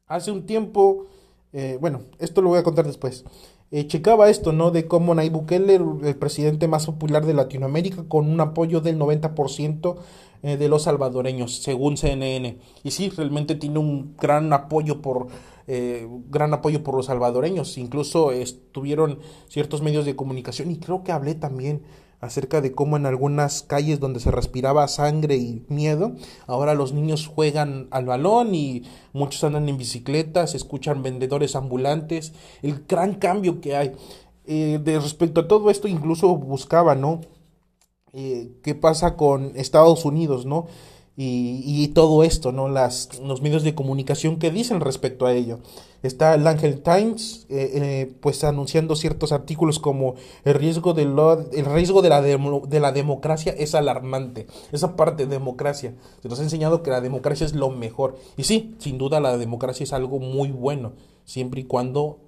Hace 0.06 0.32
un 0.32 0.46
tiempo, 0.46 1.06
eh, 1.54 1.78
bueno, 1.80 2.02
esto 2.20 2.42
lo 2.42 2.50
voy 2.50 2.60
a 2.60 2.64
contar 2.64 2.86
después. 2.86 3.24
Eh, 3.72 3.88
checaba 3.88 4.30
esto, 4.30 4.52
¿no? 4.52 4.72
De 4.72 4.86
cómo 4.86 5.16
Nayib 5.16 5.32
Bukele, 5.32 5.76
el 5.76 6.18
presidente 6.18 6.68
más 6.68 6.86
popular 6.88 7.26
de 7.26 7.34
Latinoamérica, 7.34 8.04
con 8.10 8.30
un 8.30 8.42
apoyo 8.42 8.82
del 8.82 9.00
90% 9.00 9.96
de 10.42 10.68
los 10.68 10.84
salvadoreños, 10.84 11.56
según 11.64 11.96
CNN. 11.96 12.58
Y 12.84 12.92
sí, 12.92 13.12
realmente 13.12 13.56
tiene 13.56 13.80
un 13.80 14.18
gran 14.18 14.52
apoyo 14.52 15.02
por 15.02 15.28
gran 16.30 16.54
apoyo 16.54 16.84
por 16.84 16.96
los 16.96 17.06
salvadoreños. 17.06 17.78
Incluso 17.78 18.34
estuvieron 18.34 19.20
ciertos 19.48 19.82
medios 19.82 20.04
de 20.04 20.18
comunicación 20.18 20.70
y 20.70 20.80
creo 20.80 21.04
que 21.06 21.14
hablé 21.14 21.36
también 21.36 21.84
acerca 22.22 22.62
de 22.62 22.72
cómo 22.72 22.96
en 22.98 23.06
algunas 23.06 23.64
calles 23.64 24.00
donde 24.00 24.20
se 24.20 24.32
respiraba 24.32 24.88
sangre 24.88 25.36
y 25.38 25.66
miedo, 25.68 26.14
ahora 26.48 26.76
los 26.76 26.94
niños 26.94 27.28
juegan 27.28 27.88
al 27.92 28.06
balón 28.06 28.56
y 28.56 28.84
muchos 29.12 29.44
andan 29.44 29.68
en 29.68 29.78
bicicletas, 29.78 30.56
escuchan 30.56 31.04
vendedores 31.04 31.56
ambulantes, 31.56 32.34
el 32.62 32.86
gran 32.88 33.16
cambio 33.16 33.60
que 33.60 33.76
hay. 33.76 33.92
Eh, 34.46 34.80
de 34.84 35.00
respecto 35.00 35.42
a 35.42 35.48
todo 35.48 35.70
esto, 35.70 35.88
incluso 35.88 36.36
buscaba, 36.36 36.96
¿no? 36.96 37.22
Eh, 38.14 38.52
¿Qué 38.64 38.76
pasa 38.76 39.16
con 39.16 39.54
Estados 39.56 40.06
Unidos, 40.06 40.46
¿no? 40.46 40.68
Y, 41.18 41.88
todo 41.90 42.24
esto, 42.24 42.52
¿no? 42.52 42.68
Las, 42.70 43.20
los 43.20 43.42
medios 43.42 43.64
de 43.64 43.76
comunicación 43.76 44.38
que 44.38 44.50
dicen 44.50 44.80
respecto 44.80 45.26
a 45.26 45.34
ello. 45.34 45.60
Está 46.04 46.34
el 46.34 46.48
Angel 46.48 46.82
Times, 46.82 47.46
eh, 47.50 47.72
eh, 47.76 48.14
pues 48.22 48.44
anunciando 48.44 48.96
ciertos 48.96 49.32
artículos 49.32 49.78
como 49.78 50.16
el 50.46 50.56
riesgo, 50.56 50.94
de 50.94 51.06
lo, 51.06 51.34
el 51.52 51.66
riesgo 51.66 52.02
de, 52.02 52.10
la 52.10 52.22
de 52.22 52.80
la 52.80 52.92
democracia 52.92 53.54
es 53.56 53.76
alarmante. 53.76 54.48
Esa 54.72 54.96
parte 54.96 55.26
de 55.26 55.34
democracia. 55.34 55.94
Se 56.22 56.30
nos 56.30 56.40
ha 56.40 56.44
enseñado 56.44 56.82
que 56.82 56.90
la 56.90 57.02
democracia 57.02 57.46
es 57.46 57.54
lo 57.54 57.70
mejor. 57.70 58.18
Y 58.36 58.44
sí, 58.44 58.76
sin 58.80 58.98
duda 58.98 59.20
la 59.20 59.38
democracia 59.38 59.84
es 59.84 59.94
algo 59.94 60.20
muy 60.20 60.50
bueno, 60.50 60.94
siempre 61.24 61.62
y 61.62 61.66
cuando 61.66 62.20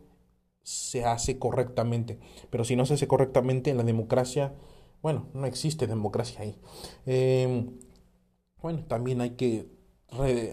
se 0.62 1.06
hace 1.06 1.40
correctamente. 1.40 2.20
Pero 2.52 2.66
si 2.66 2.76
no 2.76 2.86
se 2.86 2.94
hace 2.94 3.08
correctamente, 3.08 3.74
la 3.74 3.84
democracia, 3.84 4.54
bueno, 5.02 5.26
no 5.34 5.48
existe 5.48 5.88
democracia 5.88 6.42
ahí. 6.42 6.56
Eh, 7.08 7.66
bueno, 8.64 8.80
también 8.88 9.22
hay 9.22 9.32
que 9.32 9.68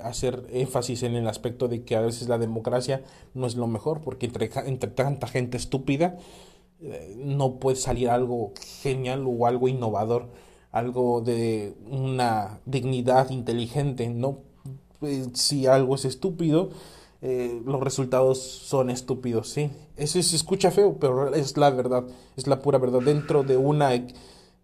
hacer 0.02 0.46
énfasis 0.50 1.04
en 1.04 1.14
el 1.14 1.28
aspecto 1.28 1.68
de 1.68 1.84
que 1.84 1.94
a 1.94 2.00
veces 2.00 2.28
la 2.28 2.38
democracia 2.38 3.04
no 3.34 3.46
es 3.46 3.54
lo 3.54 3.68
mejor, 3.68 4.00
porque 4.00 4.26
entre, 4.26 4.50
entre 4.66 4.90
tanta 4.90 5.28
gente 5.28 5.56
estúpida 5.56 6.18
eh, 6.80 7.14
no 7.18 7.60
puede 7.60 7.76
salir 7.76 8.08
algo 8.10 8.52
genial 8.82 9.24
o 9.26 9.46
algo 9.46 9.68
innovador, 9.68 10.28
algo 10.72 11.20
de 11.20 11.76
una 11.88 12.60
dignidad 12.66 13.30
inteligente, 13.30 14.08
¿no? 14.08 14.38
Pues, 14.98 15.28
si 15.34 15.66
algo 15.66 15.94
es 15.94 16.04
estúpido, 16.04 16.70
eh, 17.22 17.62
los 17.64 17.80
resultados 17.80 18.40
son 18.40 18.90
estúpidos, 18.90 19.50
¿sí? 19.50 19.70
Eso 19.96 20.20
se 20.20 20.34
escucha 20.34 20.72
feo, 20.72 20.96
pero 20.98 21.32
es 21.32 21.56
la 21.56 21.70
verdad, 21.70 22.04
es 22.36 22.48
la 22.48 22.60
pura 22.60 22.78
verdad. 22.78 23.02
Dentro 23.02 23.44
de 23.44 23.56
una 23.56 23.90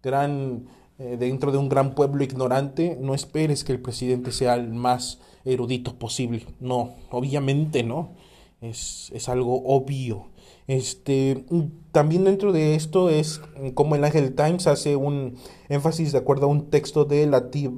gran 0.03 0.65
eh, 0.99 1.17
dentro 1.19 1.51
de 1.51 1.57
un 1.57 1.69
gran 1.69 1.95
pueblo 1.95 2.23
ignorante, 2.23 2.97
no 2.99 3.13
esperes 3.13 3.63
que 3.63 3.73
el 3.73 3.81
presidente 3.81 4.31
sea 4.31 4.55
el 4.55 4.73
más 4.73 5.19
erudito 5.45 5.97
posible. 5.99 6.45
No, 6.59 6.95
obviamente 7.11 7.83
no. 7.83 8.15
Es, 8.61 9.11
es 9.13 9.29
algo 9.29 9.63
obvio. 9.65 10.29
Este, 10.67 11.45
también 11.93 12.25
dentro 12.25 12.51
de 12.51 12.75
esto 12.75 13.09
es 13.09 13.39
como 13.73 13.95
el 13.95 14.03
Ángel 14.03 14.35
Times 14.35 14.67
hace 14.67 14.97
un 14.97 15.35
énfasis 15.69 16.11
de 16.11 16.17
acuerdo 16.17 16.47
a 16.47 16.49
un 16.49 16.69
texto 16.69 17.05
de 17.05 17.25
Lati, 17.25 17.69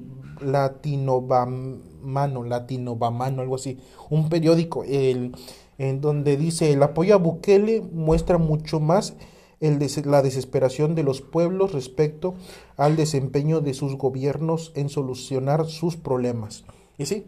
Latinovamano, 0.42 2.44
Latinovamano, 2.44 3.44
algo 3.44 3.56
así, 3.56 3.78
un 4.10 4.30
periódico 4.30 4.84
el, 4.86 5.36
en 5.78 6.02
donde 6.02 6.36
dice 6.36 6.74
el 6.74 6.82
apoyo 6.82 7.14
a 7.14 7.18
Bukele 7.18 7.82
muestra 7.82 8.40
mucho 8.40 8.80
más 8.80 9.16
el 9.62 9.80
la 10.06 10.22
desesperación 10.22 10.96
de 10.96 11.04
los 11.04 11.22
pueblos 11.22 11.74
respecto 11.74 12.36
al 12.78 12.96
desempeño 12.96 13.62
de 13.62 13.74
sus 13.74 13.96
gobiernos 13.96 14.72
en 14.76 14.90
solucionar 14.90 15.66
sus 15.66 15.98
problemas. 15.98 16.64
Y 16.98 17.06
sí, 17.06 17.26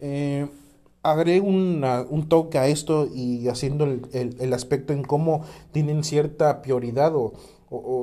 eh, 0.00 0.48
agregué 1.02 1.40
un 1.40 2.26
toque 2.28 2.58
a 2.58 2.66
esto 2.66 3.08
y 3.12 3.48
haciendo 3.48 3.84
el, 3.84 4.52
aspecto 4.52 4.92
en 4.92 5.02
cómo 5.02 5.44
tienen 5.72 6.04
cierta 6.04 6.62
prioridad 6.62 7.12
o, 7.14 7.32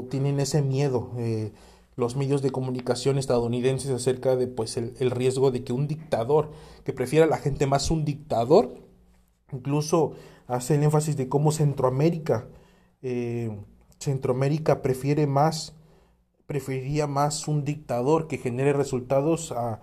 tienen 0.10 0.40
ese 0.40 0.62
miedo. 0.62 1.12
Eh, 1.18 1.52
los 1.98 2.16
medios 2.16 2.42
de 2.42 2.52
comunicación 2.52 3.18
estadounidenses 3.18 3.90
acerca 3.92 4.36
de 4.36 4.48
pues 4.48 4.78
el, 4.78 4.94
el, 5.00 5.12
riesgo 5.12 5.50
de 5.50 5.64
que 5.64 5.74
un 5.74 5.88
dictador 5.88 6.52
que 6.86 6.94
prefiera 6.94 7.26
a 7.26 7.30
la 7.30 7.38
gente 7.38 7.66
más 7.66 7.90
un 7.90 8.06
dictador 8.06 8.76
incluso 9.52 10.14
hacen 10.46 10.84
énfasis 10.84 11.18
de 11.18 11.28
cómo 11.28 11.52
Centroamérica 11.52 12.48
eh, 13.02 13.56
Centroamérica 14.00 14.82
prefiere 14.82 15.28
más, 15.28 15.74
preferiría 16.46 17.08
más 17.08 17.48
un 17.48 17.66
dictador 17.66 18.28
que 18.28 18.38
genere 18.38 18.74
resultados 18.74 19.52
a, 19.52 19.80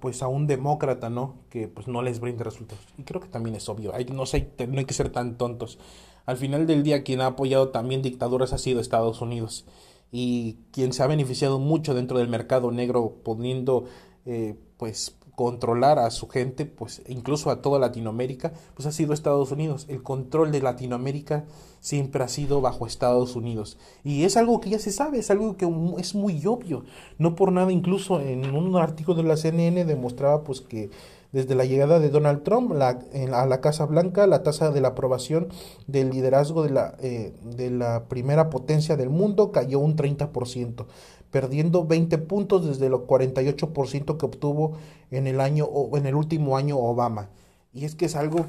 pues 0.00 0.22
a 0.22 0.28
un 0.28 0.46
demócrata, 0.46 1.10
¿no? 1.10 1.36
Que 1.50 1.68
pues 1.68 1.88
no 1.88 2.02
les 2.02 2.20
brinde 2.20 2.44
resultados. 2.44 2.84
Y 2.96 3.04
creo 3.04 3.20
que 3.20 3.28
también 3.28 3.56
es 3.56 3.68
obvio, 3.68 3.94
hay, 3.94 4.04
no, 4.06 4.26
sé, 4.26 4.50
no 4.68 4.78
hay 4.78 4.84
que 4.84 4.94
ser 4.94 5.10
tan 5.10 5.36
tontos. 5.36 5.78
Al 6.24 6.36
final 6.36 6.66
del 6.66 6.82
día 6.82 7.02
quien 7.02 7.20
ha 7.20 7.26
apoyado 7.26 7.70
también 7.70 8.02
dictaduras 8.02 8.52
ha 8.52 8.58
sido 8.58 8.80
Estados 8.80 9.20
Unidos. 9.20 9.66
Y 10.10 10.58
quien 10.72 10.92
se 10.92 11.02
ha 11.02 11.06
beneficiado 11.06 11.58
mucho 11.58 11.94
dentro 11.94 12.18
del 12.18 12.28
mercado 12.28 12.70
negro 12.70 13.16
poniendo 13.24 13.86
eh, 14.26 14.54
pues 14.76 15.16
controlar 15.34 15.98
a 15.98 16.10
su 16.10 16.28
gente, 16.28 16.66
pues 16.66 17.02
incluso 17.08 17.50
a 17.50 17.62
toda 17.62 17.78
Latinoamérica, 17.78 18.52
pues 18.74 18.86
ha 18.86 18.92
sido 18.92 19.14
Estados 19.14 19.50
Unidos. 19.50 19.86
El 19.88 20.02
control 20.02 20.52
de 20.52 20.60
Latinoamérica 20.60 21.44
siempre 21.80 22.22
ha 22.22 22.28
sido 22.28 22.60
bajo 22.60 22.86
Estados 22.86 23.34
Unidos. 23.34 23.78
Y 24.04 24.24
es 24.24 24.36
algo 24.36 24.60
que 24.60 24.70
ya 24.70 24.78
se 24.78 24.92
sabe, 24.92 25.18
es 25.18 25.30
algo 25.30 25.56
que 25.56 25.68
es 25.98 26.14
muy 26.14 26.44
obvio. 26.46 26.84
No 27.18 27.34
por 27.34 27.50
nada, 27.50 27.72
incluso 27.72 28.20
en 28.20 28.54
un 28.54 28.76
artículo 28.76 29.22
de 29.22 29.28
la 29.28 29.36
CNN 29.36 29.84
demostraba 29.84 30.44
pues 30.44 30.60
que 30.60 30.90
desde 31.32 31.54
la 31.54 31.64
llegada 31.64 31.98
de 31.98 32.10
Donald 32.10 32.42
Trump 32.42 32.72
a 32.72 33.46
la 33.46 33.60
Casa 33.60 33.86
Blanca, 33.86 34.26
la 34.26 34.42
tasa 34.42 34.70
de 34.70 34.80
la 34.80 34.88
aprobación 34.88 35.48
del 35.86 36.10
liderazgo 36.10 36.62
de 36.62 36.70
la, 36.70 36.94
eh, 37.00 37.34
de 37.42 37.70
la 37.70 38.04
primera 38.08 38.50
potencia 38.50 38.96
del 38.96 39.10
mundo 39.10 39.50
cayó 39.50 39.80
un 39.80 39.96
30% 39.96 40.86
perdiendo 41.30 41.86
20 41.86 42.18
puntos 42.18 42.66
desde 42.66 42.90
los 42.90 43.00
48% 43.02 44.18
que 44.18 44.26
obtuvo 44.26 44.76
en 45.10 45.26
el 45.26 45.40
año 45.40 45.66
en 45.94 46.06
el 46.06 46.14
último 46.14 46.58
año 46.58 46.76
Obama. 46.76 47.30
Y 47.72 47.86
es 47.86 47.94
que 47.94 48.04
es 48.04 48.14
algo 48.14 48.46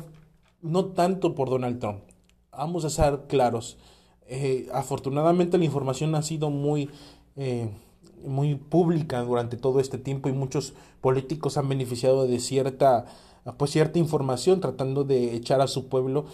no 0.61 0.87
tanto 0.87 1.33
por 1.33 1.49
Donald 1.49 1.79
Trump. 1.79 2.01
Vamos 2.51 2.83
a 2.83 2.89
ser 2.89 3.21
claros. 3.27 3.77
Eh, 4.27 4.67
afortunadamente 4.73 5.57
la 5.57 5.65
información 5.65 6.13
ha 6.15 6.21
sido 6.21 6.49
muy 6.49 6.89
eh, 7.37 7.69
muy 8.25 8.55
pública 8.55 9.21
durante 9.21 9.57
todo 9.57 9.79
este 9.79 9.97
tiempo 9.97 10.29
y 10.29 10.33
muchos 10.33 10.73
políticos 11.01 11.57
han 11.57 11.69
beneficiado 11.69 12.27
de 12.27 12.39
cierta 12.39 13.05
pues 13.57 13.71
cierta 13.71 13.99
información 13.99 14.61
tratando 14.61 15.03
de 15.03 15.35
echar 15.35 15.59
a 15.59 15.67
su 15.67 15.89
pueblo 15.89 16.25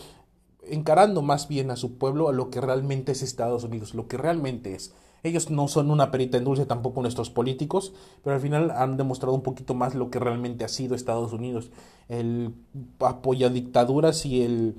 encarando 0.67 1.21
más 1.21 1.47
bien 1.47 1.71
a 1.71 1.75
su 1.75 1.97
pueblo 1.97 2.29
a 2.29 2.33
lo 2.33 2.49
que 2.49 2.61
realmente 2.61 3.11
es 3.11 3.21
Estados 3.21 3.63
Unidos, 3.63 3.93
lo 3.93 4.07
que 4.07 4.17
realmente 4.17 4.75
es 4.75 4.93
Ellos 5.23 5.49
no 5.49 5.67
son 5.67 5.91
una 5.91 6.11
perita 6.11 6.37
en 6.37 6.45
dulce 6.45 6.65
tampoco 6.65 7.01
nuestros 7.01 7.29
políticos, 7.29 7.93
pero 8.23 8.35
al 8.35 8.41
final 8.41 8.71
han 8.71 8.95
demostrado 8.95 9.35
un 9.35 9.41
poquito 9.41 9.73
más 9.73 9.95
lo 9.95 10.09
que 10.09 10.19
realmente 10.19 10.63
ha 10.63 10.69
sido 10.69 10.95
Estados 10.95 11.33
Unidos. 11.33 11.71
El 12.07 12.53
apoyo 12.99 13.47
a 13.47 13.49
dictaduras 13.49 14.25
y 14.25 14.43
el 14.43 14.75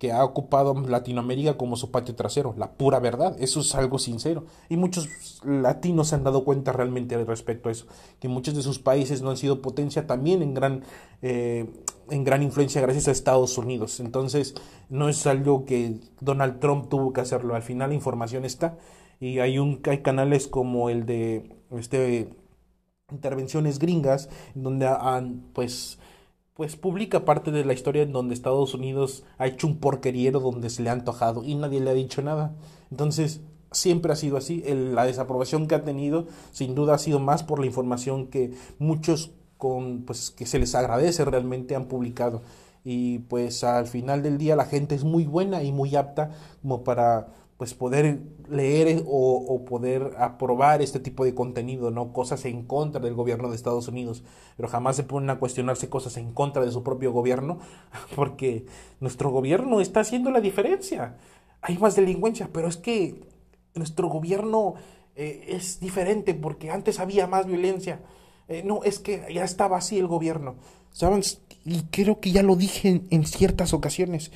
que 0.00 0.12
ha 0.12 0.24
ocupado 0.24 0.72
Latinoamérica 0.80 1.58
como 1.58 1.76
su 1.76 1.90
patio 1.90 2.14
trasero, 2.14 2.54
la 2.56 2.72
pura 2.72 3.00
verdad, 3.00 3.36
eso 3.38 3.60
es 3.60 3.74
algo 3.74 3.98
sincero. 3.98 4.46
Y 4.70 4.78
muchos 4.78 5.10
latinos 5.44 6.08
se 6.08 6.14
han 6.14 6.24
dado 6.24 6.42
cuenta 6.42 6.72
realmente 6.72 7.22
respecto 7.22 7.68
a 7.68 7.72
eso, 7.72 7.84
que 8.18 8.26
muchos 8.26 8.54
de 8.54 8.62
sus 8.62 8.78
países 8.78 9.20
no 9.20 9.28
han 9.28 9.36
sido 9.36 9.60
potencia 9.60 10.06
también 10.06 10.40
en 10.40 10.54
gran, 10.54 10.84
eh, 11.20 11.68
en 12.08 12.24
gran 12.24 12.42
influencia 12.42 12.80
gracias 12.80 13.08
a 13.08 13.10
Estados 13.10 13.58
Unidos. 13.58 14.00
Entonces, 14.00 14.54
no 14.88 15.10
es 15.10 15.26
algo 15.26 15.66
que 15.66 16.00
Donald 16.20 16.60
Trump 16.60 16.88
tuvo 16.88 17.12
que 17.12 17.20
hacerlo, 17.20 17.54
al 17.54 17.62
final 17.62 17.90
la 17.90 17.94
información 17.94 18.46
está 18.46 18.78
y 19.20 19.40
hay, 19.40 19.58
un, 19.58 19.82
hay 19.84 19.98
canales 19.98 20.48
como 20.48 20.88
el 20.88 21.04
de 21.04 21.58
este, 21.72 22.30
intervenciones 23.12 23.78
gringas, 23.78 24.30
donde 24.54 24.86
han 24.86 25.42
pues 25.52 25.98
pues 26.60 26.76
publica 26.76 27.24
parte 27.24 27.50
de 27.52 27.64
la 27.64 27.72
historia 27.72 28.02
en 28.02 28.12
donde 28.12 28.34
Estados 28.34 28.74
Unidos 28.74 29.24
ha 29.38 29.46
hecho 29.46 29.66
un 29.66 29.78
porqueriero 29.78 30.40
donde 30.40 30.68
se 30.68 30.82
le 30.82 30.90
ha 30.90 30.92
antojado 30.92 31.42
y 31.42 31.54
nadie 31.54 31.80
le 31.80 31.88
ha 31.88 31.94
dicho 31.94 32.20
nada. 32.20 32.54
Entonces, 32.90 33.40
siempre 33.72 34.12
ha 34.12 34.16
sido 34.16 34.36
así. 34.36 34.62
la 34.66 35.06
desaprobación 35.06 35.66
que 35.66 35.74
ha 35.74 35.84
tenido, 35.84 36.26
sin 36.50 36.74
duda, 36.74 36.96
ha 36.96 36.98
sido 36.98 37.18
más 37.18 37.44
por 37.44 37.60
la 37.60 37.64
información 37.64 38.26
que 38.26 38.52
muchos 38.78 39.30
con, 39.56 40.02
pues, 40.02 40.32
que 40.32 40.44
se 40.44 40.58
les 40.58 40.74
agradece 40.74 41.24
realmente 41.24 41.74
han 41.74 41.86
publicado. 41.86 42.42
Y 42.84 43.20
pues 43.20 43.64
al 43.64 43.86
final 43.86 44.22
del 44.22 44.36
día 44.36 44.54
la 44.54 44.66
gente 44.66 44.94
es 44.94 45.02
muy 45.02 45.24
buena 45.24 45.62
y 45.62 45.72
muy 45.72 45.96
apta 45.96 46.30
como 46.60 46.84
para 46.84 47.28
pues 47.60 47.74
poder 47.74 48.20
leer 48.48 49.02
o, 49.06 49.36
o, 49.36 49.66
poder 49.66 50.14
aprobar 50.16 50.80
este 50.80 50.98
tipo 50.98 51.26
de 51.26 51.34
contenido, 51.34 51.90
¿no? 51.90 52.10
Cosas 52.10 52.46
en 52.46 52.64
contra 52.64 53.02
del 53.02 53.12
gobierno 53.12 53.50
de 53.50 53.56
Estados 53.56 53.86
Unidos, 53.86 54.24
pero 54.56 54.66
jamás 54.66 54.96
se 54.96 55.02
ponen 55.02 55.28
a 55.28 55.38
cuestionarse 55.38 55.90
cosas 55.90 56.16
en 56.16 56.32
contra 56.32 56.64
de 56.64 56.72
su 56.72 56.82
propio 56.82 57.12
gobierno, 57.12 57.58
porque 58.16 58.64
nuestro 58.98 59.28
gobierno 59.28 59.82
está 59.82 60.00
haciendo 60.00 60.30
la 60.30 60.40
diferencia. 60.40 61.18
Hay 61.60 61.76
más 61.76 61.96
delincuencia, 61.96 62.48
pero 62.50 62.66
es 62.66 62.78
que 62.78 63.26
nuestro 63.74 64.08
gobierno 64.08 64.76
eh, 65.14 65.44
es 65.48 65.80
diferente 65.80 66.32
porque 66.32 66.70
antes 66.70 66.98
había 66.98 67.26
más 67.26 67.44
violencia. 67.44 68.00
Eh, 68.48 68.62
no, 68.64 68.84
es 68.84 69.00
que 69.00 69.26
ya 69.34 69.44
estaba 69.44 69.76
así 69.76 69.98
el 69.98 70.06
gobierno. 70.06 70.54
¿Saben? 70.92 71.20
Y 71.66 71.82
creo 71.90 72.20
que 72.20 72.30
ya 72.30 72.42
lo 72.42 72.56
dije 72.56 73.02
en 73.10 73.26
ciertas 73.26 73.74
ocasiones. 73.74 74.32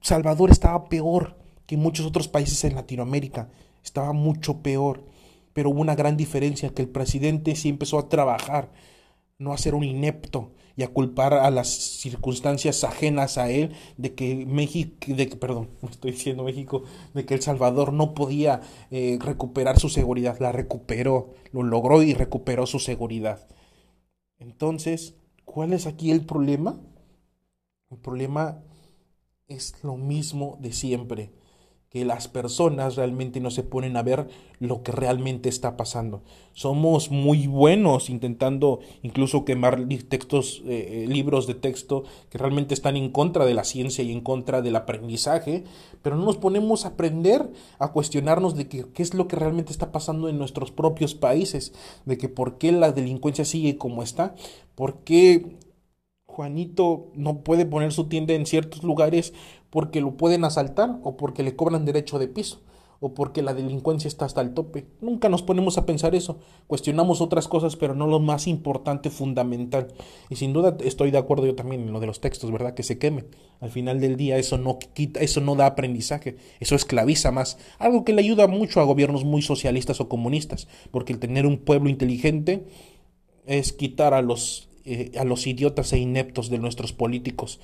Salvador 0.00 0.50
estaba 0.50 0.88
peor 0.88 1.36
que 1.68 1.76
muchos 1.76 2.06
otros 2.06 2.28
países 2.28 2.64
en 2.64 2.74
Latinoamérica. 2.74 3.50
Estaba 3.84 4.14
mucho 4.14 4.62
peor. 4.62 5.04
Pero 5.52 5.70
hubo 5.70 5.82
una 5.82 5.94
gran 5.94 6.16
diferencia, 6.16 6.70
que 6.70 6.82
el 6.82 6.88
presidente 6.88 7.54
sí 7.56 7.68
empezó 7.68 7.98
a 7.98 8.08
trabajar, 8.08 8.72
no 9.38 9.52
a 9.52 9.58
ser 9.58 9.74
un 9.74 9.84
inepto 9.84 10.52
y 10.76 10.82
a 10.82 10.88
culpar 10.88 11.34
a 11.34 11.50
las 11.50 11.68
circunstancias 11.68 12.84
ajenas 12.84 13.36
a 13.36 13.50
él 13.50 13.74
de 13.98 14.14
que 14.14 14.46
México, 14.46 14.96
de 15.08 15.28
que, 15.28 15.36
perdón, 15.36 15.68
estoy 15.90 16.12
diciendo 16.12 16.44
México, 16.44 16.84
de 17.12 17.26
que 17.26 17.34
El 17.34 17.42
Salvador 17.42 17.92
no 17.92 18.14
podía 18.14 18.62
eh, 18.90 19.18
recuperar 19.20 19.78
su 19.78 19.90
seguridad. 19.90 20.38
La 20.40 20.52
recuperó, 20.52 21.34
lo 21.52 21.62
logró 21.62 22.02
y 22.02 22.14
recuperó 22.14 22.66
su 22.66 22.78
seguridad. 22.78 23.46
Entonces, 24.38 25.16
¿cuál 25.44 25.74
es 25.74 25.86
aquí 25.86 26.12
el 26.12 26.24
problema? 26.24 26.80
El 27.90 27.98
problema 27.98 28.62
es 29.48 29.74
lo 29.82 29.98
mismo 29.98 30.56
de 30.62 30.72
siempre 30.72 31.30
que 31.90 32.04
las 32.04 32.28
personas 32.28 32.96
realmente 32.96 33.40
no 33.40 33.50
se 33.50 33.62
ponen 33.62 33.96
a 33.96 34.02
ver 34.02 34.28
lo 34.58 34.82
que 34.82 34.92
realmente 34.92 35.48
está 35.48 35.76
pasando. 35.76 36.22
Somos 36.52 37.10
muy 37.10 37.46
buenos 37.46 38.10
intentando 38.10 38.80
incluso 39.02 39.46
quemar 39.46 39.86
textos, 40.08 40.62
eh, 40.66 41.04
eh, 41.04 41.06
libros 41.08 41.46
de 41.46 41.54
texto 41.54 42.04
que 42.28 42.36
realmente 42.36 42.74
están 42.74 42.96
en 42.96 43.10
contra 43.10 43.46
de 43.46 43.54
la 43.54 43.64
ciencia 43.64 44.04
y 44.04 44.12
en 44.12 44.20
contra 44.20 44.60
del 44.60 44.76
aprendizaje, 44.76 45.64
pero 46.02 46.16
no 46.16 46.26
nos 46.26 46.36
ponemos 46.36 46.84
a 46.84 46.88
aprender, 46.88 47.50
a 47.78 47.92
cuestionarnos 47.92 48.54
de 48.54 48.68
qué 48.68 48.84
es 48.96 49.14
lo 49.14 49.26
que 49.26 49.36
realmente 49.36 49.72
está 49.72 49.90
pasando 49.90 50.28
en 50.28 50.36
nuestros 50.36 50.70
propios 50.70 51.14
países, 51.14 51.72
de 52.04 52.18
que 52.18 52.28
por 52.28 52.58
qué 52.58 52.70
la 52.72 52.92
delincuencia 52.92 53.46
sigue 53.46 53.78
como 53.78 54.02
está, 54.02 54.34
por 54.74 55.04
qué 55.04 55.56
Juanito 56.38 57.10
no 57.14 57.40
puede 57.40 57.66
poner 57.66 57.92
su 57.92 58.04
tienda 58.04 58.32
en 58.32 58.46
ciertos 58.46 58.84
lugares 58.84 59.34
porque 59.70 60.00
lo 60.00 60.16
pueden 60.16 60.44
asaltar 60.44 60.98
o 61.02 61.16
porque 61.16 61.42
le 61.42 61.56
cobran 61.56 61.84
derecho 61.84 62.18
de 62.18 62.28
piso 62.28 62.60
o 63.00 63.14
porque 63.14 63.42
la 63.42 63.54
delincuencia 63.54 64.08
está 64.08 64.24
hasta 64.24 64.40
el 64.40 64.54
tope. 64.54 64.86
Nunca 65.00 65.28
nos 65.28 65.42
ponemos 65.42 65.78
a 65.78 65.86
pensar 65.86 66.14
eso. 66.14 66.38
Cuestionamos 66.66 67.20
otras 67.20 67.46
cosas, 67.46 67.76
pero 67.76 67.94
no 67.94 68.06
lo 68.06 68.18
más 68.18 68.48
importante, 68.48 69.10
fundamental. 69.10 69.88
Y 70.30 70.36
sin 70.36 70.52
duda 70.52 70.76
estoy 70.84 71.10
de 71.10 71.18
acuerdo 71.18 71.46
yo 71.46 71.54
también 71.54 71.82
en 71.82 71.92
lo 71.92 72.00
de 72.00 72.06
los 72.06 72.20
textos, 72.20 72.50
¿verdad? 72.50 72.74
Que 72.74 72.82
se 72.82 72.98
quemen. 72.98 73.28
Al 73.60 73.70
final 73.70 74.00
del 74.00 74.16
día 74.16 74.36
eso 74.36 74.58
no 74.58 74.78
quita, 74.78 75.20
eso 75.20 75.40
no 75.40 75.54
da 75.54 75.66
aprendizaje, 75.66 76.36
eso 76.58 76.74
esclaviza 76.74 77.30
más. 77.30 77.58
Algo 77.78 78.04
que 78.04 78.12
le 78.12 78.22
ayuda 78.22 78.48
mucho 78.48 78.80
a 78.80 78.84
gobiernos 78.84 79.24
muy 79.24 79.42
socialistas 79.42 80.00
o 80.00 80.08
comunistas, 80.08 80.66
porque 80.90 81.12
el 81.12 81.20
tener 81.20 81.46
un 81.46 81.58
pueblo 81.58 81.88
inteligente 81.88 82.66
es 83.46 83.72
quitar 83.72 84.12
a 84.12 84.22
los 84.22 84.68
eh, 84.84 85.12
a 85.18 85.24
los 85.24 85.46
idiotas 85.46 85.92
e 85.92 85.98
ineptos 85.98 86.48
de 86.48 86.58
nuestros 86.58 86.94
políticos. 86.94 87.60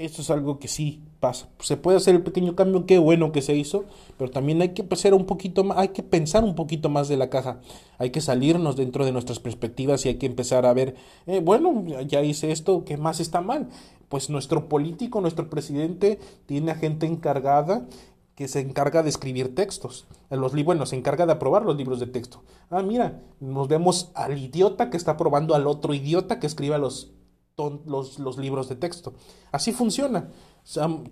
Esto 0.00 0.22
es 0.22 0.30
algo 0.30 0.58
que 0.58 0.66
sí 0.66 1.02
pasa. 1.20 1.50
Se 1.58 1.76
puede 1.76 1.98
hacer 1.98 2.14
el 2.14 2.22
pequeño 2.22 2.56
cambio, 2.56 2.86
qué 2.86 2.98
bueno 2.98 3.32
que 3.32 3.42
se 3.42 3.54
hizo, 3.54 3.84
pero 4.16 4.30
también 4.30 4.62
hay 4.62 4.70
que 4.70 4.82
pensar 4.82 5.12
un 5.12 5.26
poquito 5.26 5.62
más, 5.62 5.76
hay 5.76 5.88
que 5.88 6.02
pensar 6.02 6.42
un 6.42 6.54
poquito 6.54 6.88
más 6.88 7.08
de 7.08 7.18
la 7.18 7.28
caja. 7.28 7.60
Hay 7.98 8.08
que 8.08 8.22
salirnos 8.22 8.76
dentro 8.76 9.04
de 9.04 9.12
nuestras 9.12 9.40
perspectivas 9.40 10.06
y 10.06 10.08
hay 10.08 10.14
que 10.14 10.24
empezar 10.24 10.64
a 10.64 10.72
ver, 10.72 10.94
eh, 11.26 11.40
bueno, 11.40 11.84
ya 12.06 12.22
hice 12.22 12.50
esto, 12.50 12.82
¿qué 12.86 12.96
más 12.96 13.20
está 13.20 13.42
mal? 13.42 13.68
Pues 14.08 14.30
nuestro 14.30 14.70
político, 14.70 15.20
nuestro 15.20 15.50
presidente 15.50 16.18
tiene 16.46 16.70
a 16.70 16.76
gente 16.76 17.04
encargada 17.04 17.86
que 18.34 18.48
se 18.48 18.60
encarga 18.60 19.02
de 19.02 19.10
escribir 19.10 19.54
textos. 19.54 20.06
Los, 20.30 20.54
bueno, 20.64 20.86
se 20.86 20.96
encarga 20.96 21.26
de 21.26 21.32
aprobar 21.32 21.66
los 21.66 21.76
libros 21.76 22.00
de 22.00 22.06
texto. 22.06 22.42
Ah, 22.70 22.82
mira, 22.82 23.20
nos 23.38 23.68
vemos 23.68 24.12
al 24.14 24.38
idiota 24.38 24.88
que 24.88 24.96
está 24.96 25.10
aprobando 25.10 25.54
al 25.54 25.66
otro 25.66 25.92
idiota 25.92 26.40
que 26.40 26.46
escriba 26.46 26.78
los, 26.78 27.12
los, 27.56 28.18
los 28.18 28.38
libros 28.38 28.68
de 28.68 28.76
texto. 28.76 29.14
Así 29.52 29.72
funciona. 29.72 30.30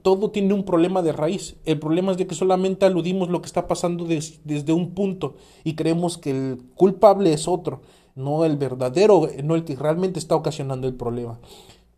todo 0.02 0.30
tiene 0.30 0.54
un 0.54 0.64
problema 0.64 1.02
de 1.02 1.12
raíz. 1.12 1.56
El 1.64 1.78
problema 1.78 2.12
es 2.12 2.18
de 2.18 2.26
que 2.26 2.34
solamente 2.34 2.86
aludimos 2.86 3.28
lo 3.28 3.40
que 3.40 3.46
está 3.46 3.66
pasando 3.66 4.04
desde 4.06 4.72
un 4.72 4.94
punto 4.94 5.36
y 5.64 5.74
creemos 5.74 6.18
que 6.18 6.30
el 6.30 6.62
culpable 6.74 7.32
es 7.32 7.48
otro, 7.48 7.82
no 8.14 8.44
el 8.44 8.56
verdadero, 8.56 9.28
no 9.44 9.54
el 9.54 9.64
que 9.64 9.76
realmente 9.76 10.18
está 10.18 10.34
ocasionando 10.36 10.88
el 10.88 10.94
problema. 10.94 11.38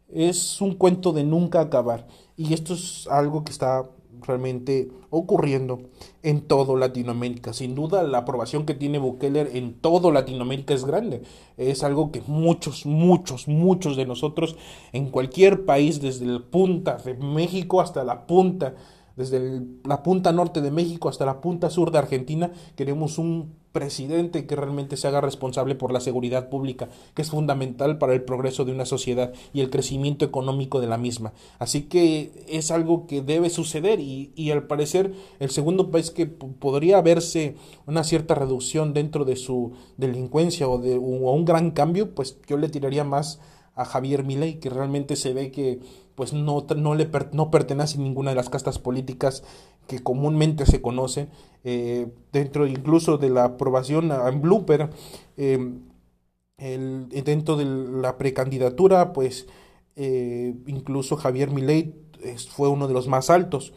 Es 0.08 0.60
un 0.60 0.74
cuento 0.74 1.12
de 1.12 1.24
nunca 1.24 1.60
acabar 1.60 2.08
y 2.36 2.54
esto 2.54 2.74
es 2.74 3.06
algo 3.08 3.44
que 3.44 3.52
está 3.52 3.88
realmente 4.26 4.90
ocurriendo 5.10 5.80
en 6.22 6.42
todo 6.42 6.76
Latinoamérica. 6.76 7.52
Sin 7.52 7.74
duda, 7.74 8.02
la 8.02 8.18
aprobación 8.18 8.66
que 8.66 8.74
tiene 8.74 8.98
Bukele 8.98 9.56
en 9.58 9.74
todo 9.74 10.12
Latinoamérica 10.12 10.74
es 10.74 10.84
grande. 10.84 11.22
Es 11.56 11.82
algo 11.82 12.10
que 12.10 12.22
muchos, 12.26 12.86
muchos, 12.86 13.48
muchos 13.48 13.96
de 13.96 14.06
nosotros 14.06 14.56
en 14.92 15.10
cualquier 15.10 15.64
país, 15.64 16.00
desde 16.00 16.26
la 16.26 16.40
punta 16.40 16.96
de 16.96 17.14
México 17.14 17.80
hasta 17.80 18.04
la 18.04 18.26
punta, 18.26 18.74
desde 19.16 19.62
la 19.84 20.02
punta 20.02 20.32
norte 20.32 20.60
de 20.60 20.70
México 20.70 21.08
hasta 21.08 21.26
la 21.26 21.40
punta 21.40 21.70
sur 21.70 21.90
de 21.90 21.98
Argentina, 21.98 22.52
queremos 22.76 23.18
un 23.18 23.59
presidente 23.72 24.46
que 24.46 24.56
realmente 24.56 24.96
se 24.96 25.06
haga 25.06 25.20
responsable 25.20 25.74
por 25.74 25.92
la 25.92 26.00
seguridad 26.00 26.48
pública, 26.48 26.88
que 27.14 27.22
es 27.22 27.30
fundamental 27.30 27.98
para 27.98 28.14
el 28.14 28.22
progreso 28.22 28.64
de 28.64 28.72
una 28.72 28.84
sociedad 28.84 29.32
y 29.52 29.60
el 29.60 29.70
crecimiento 29.70 30.24
económico 30.24 30.80
de 30.80 30.88
la 30.88 30.98
misma. 30.98 31.32
Así 31.58 31.82
que 31.82 32.32
es 32.48 32.70
algo 32.70 33.06
que 33.06 33.22
debe 33.22 33.50
suceder 33.50 34.00
y, 34.00 34.32
y 34.34 34.50
al 34.50 34.66
parecer 34.66 35.12
el 35.38 35.50
segundo 35.50 35.90
país 35.90 36.10
que 36.10 36.26
podría 36.26 37.00
verse 37.00 37.56
una 37.86 38.04
cierta 38.04 38.34
reducción 38.34 38.92
dentro 38.92 39.24
de 39.24 39.36
su 39.36 39.72
delincuencia 39.96 40.68
o 40.68 40.78
de 40.78 40.96
o 40.96 41.32
un 41.32 41.44
gran 41.44 41.70
cambio, 41.70 42.14
pues 42.14 42.38
yo 42.46 42.56
le 42.56 42.68
tiraría 42.68 43.04
más 43.04 43.40
a 43.76 43.84
Javier 43.84 44.24
Milei, 44.24 44.60
que 44.60 44.68
realmente 44.68 45.16
se 45.16 45.32
ve 45.32 45.50
que 45.50 45.80
pues 46.14 46.34
no, 46.34 46.66
no, 46.76 46.94
le 46.94 47.08
no 47.32 47.50
pertenece 47.50 47.96
a 47.96 48.02
ninguna 48.02 48.30
de 48.30 48.36
las 48.36 48.50
castas 48.50 48.78
políticas 48.78 49.42
que 49.86 50.02
comúnmente 50.02 50.66
se 50.66 50.80
conocen, 50.80 51.28
eh, 51.64 52.08
dentro 52.32 52.66
incluso 52.66 53.18
de 53.18 53.30
la 53.30 53.44
aprobación 53.44 54.10
en 54.12 54.40
Blooper, 54.40 54.90
eh, 55.36 55.72
el, 56.58 57.08
dentro 57.08 57.56
de 57.56 57.64
la 57.64 58.16
precandidatura, 58.18 59.12
pues 59.12 59.46
eh, 59.96 60.54
incluso 60.66 61.16
Javier 61.16 61.50
Milei 61.50 61.94
fue 62.50 62.68
uno 62.68 62.86
de 62.86 62.94
los 62.94 63.08
más 63.08 63.30
altos, 63.30 63.72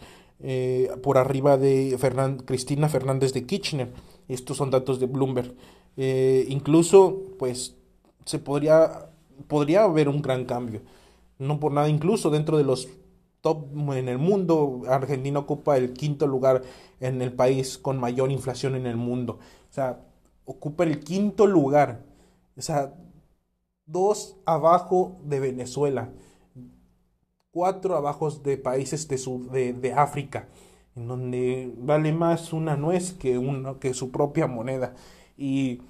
por 1.02 1.18
arriba 1.18 1.58
de 1.58 1.98
Cristina 2.46 2.90
Fernández 2.90 3.32
de 3.32 3.46
Kirchner. 3.46 3.94
Estos 4.28 4.58
son 4.58 4.72
datos 4.72 5.00
de 5.00 5.06
Bloomberg. 5.06 5.56
incluso, 5.96 7.22
pues, 7.40 7.78
se 8.26 8.40
podría, 8.40 9.10
podría 9.48 9.86
haber 9.86 10.10
un 10.10 10.22
gran 10.22 10.44
cambio 10.44 10.82
no 11.44 11.60
por 11.60 11.72
nada, 11.72 11.90
incluso 11.90 12.30
dentro 12.30 12.58
de 12.58 12.64
los 12.64 12.88
top 13.44 13.68
en 13.94 14.08
el 14.08 14.18
mundo. 14.18 14.84
Argentina 14.88 15.38
ocupa 15.38 15.78
el 15.78 15.94
quinto 15.94 16.26
lugar 16.26 16.64
en 17.02 17.22
el 17.22 17.34
país 17.34 17.78
con 17.78 18.00
mayor 18.00 18.32
inflación 18.32 18.76
en 18.76 18.88
el 18.88 18.96
mundo. 18.96 19.40
O 19.70 19.74
sea, 19.74 20.00
ocupa 20.46 20.86
el 20.86 21.02
quinto 21.02 21.46
lugar. 21.46 22.06
O 22.58 22.62
sea, 22.62 22.96
dos 23.86 24.38
abajo 24.46 25.20
de 25.26 25.42
Venezuela, 25.42 26.14
cuatro 27.52 27.98
abajo 27.98 28.32
de 28.32 28.58
países 28.58 29.10
de, 29.10 29.74
de, 29.74 29.94
África, 29.94 30.48
en 30.96 31.10
donde 31.10 31.74
vale 31.78 32.14
más 32.14 32.54
una 32.54 32.78
nuez 32.78 33.12
que, 33.12 33.38
una, 33.38 33.78
que 33.78 33.94
su 33.94 34.10
propia 34.10 34.48
moneda. 34.48 34.96
Y, 35.36 35.82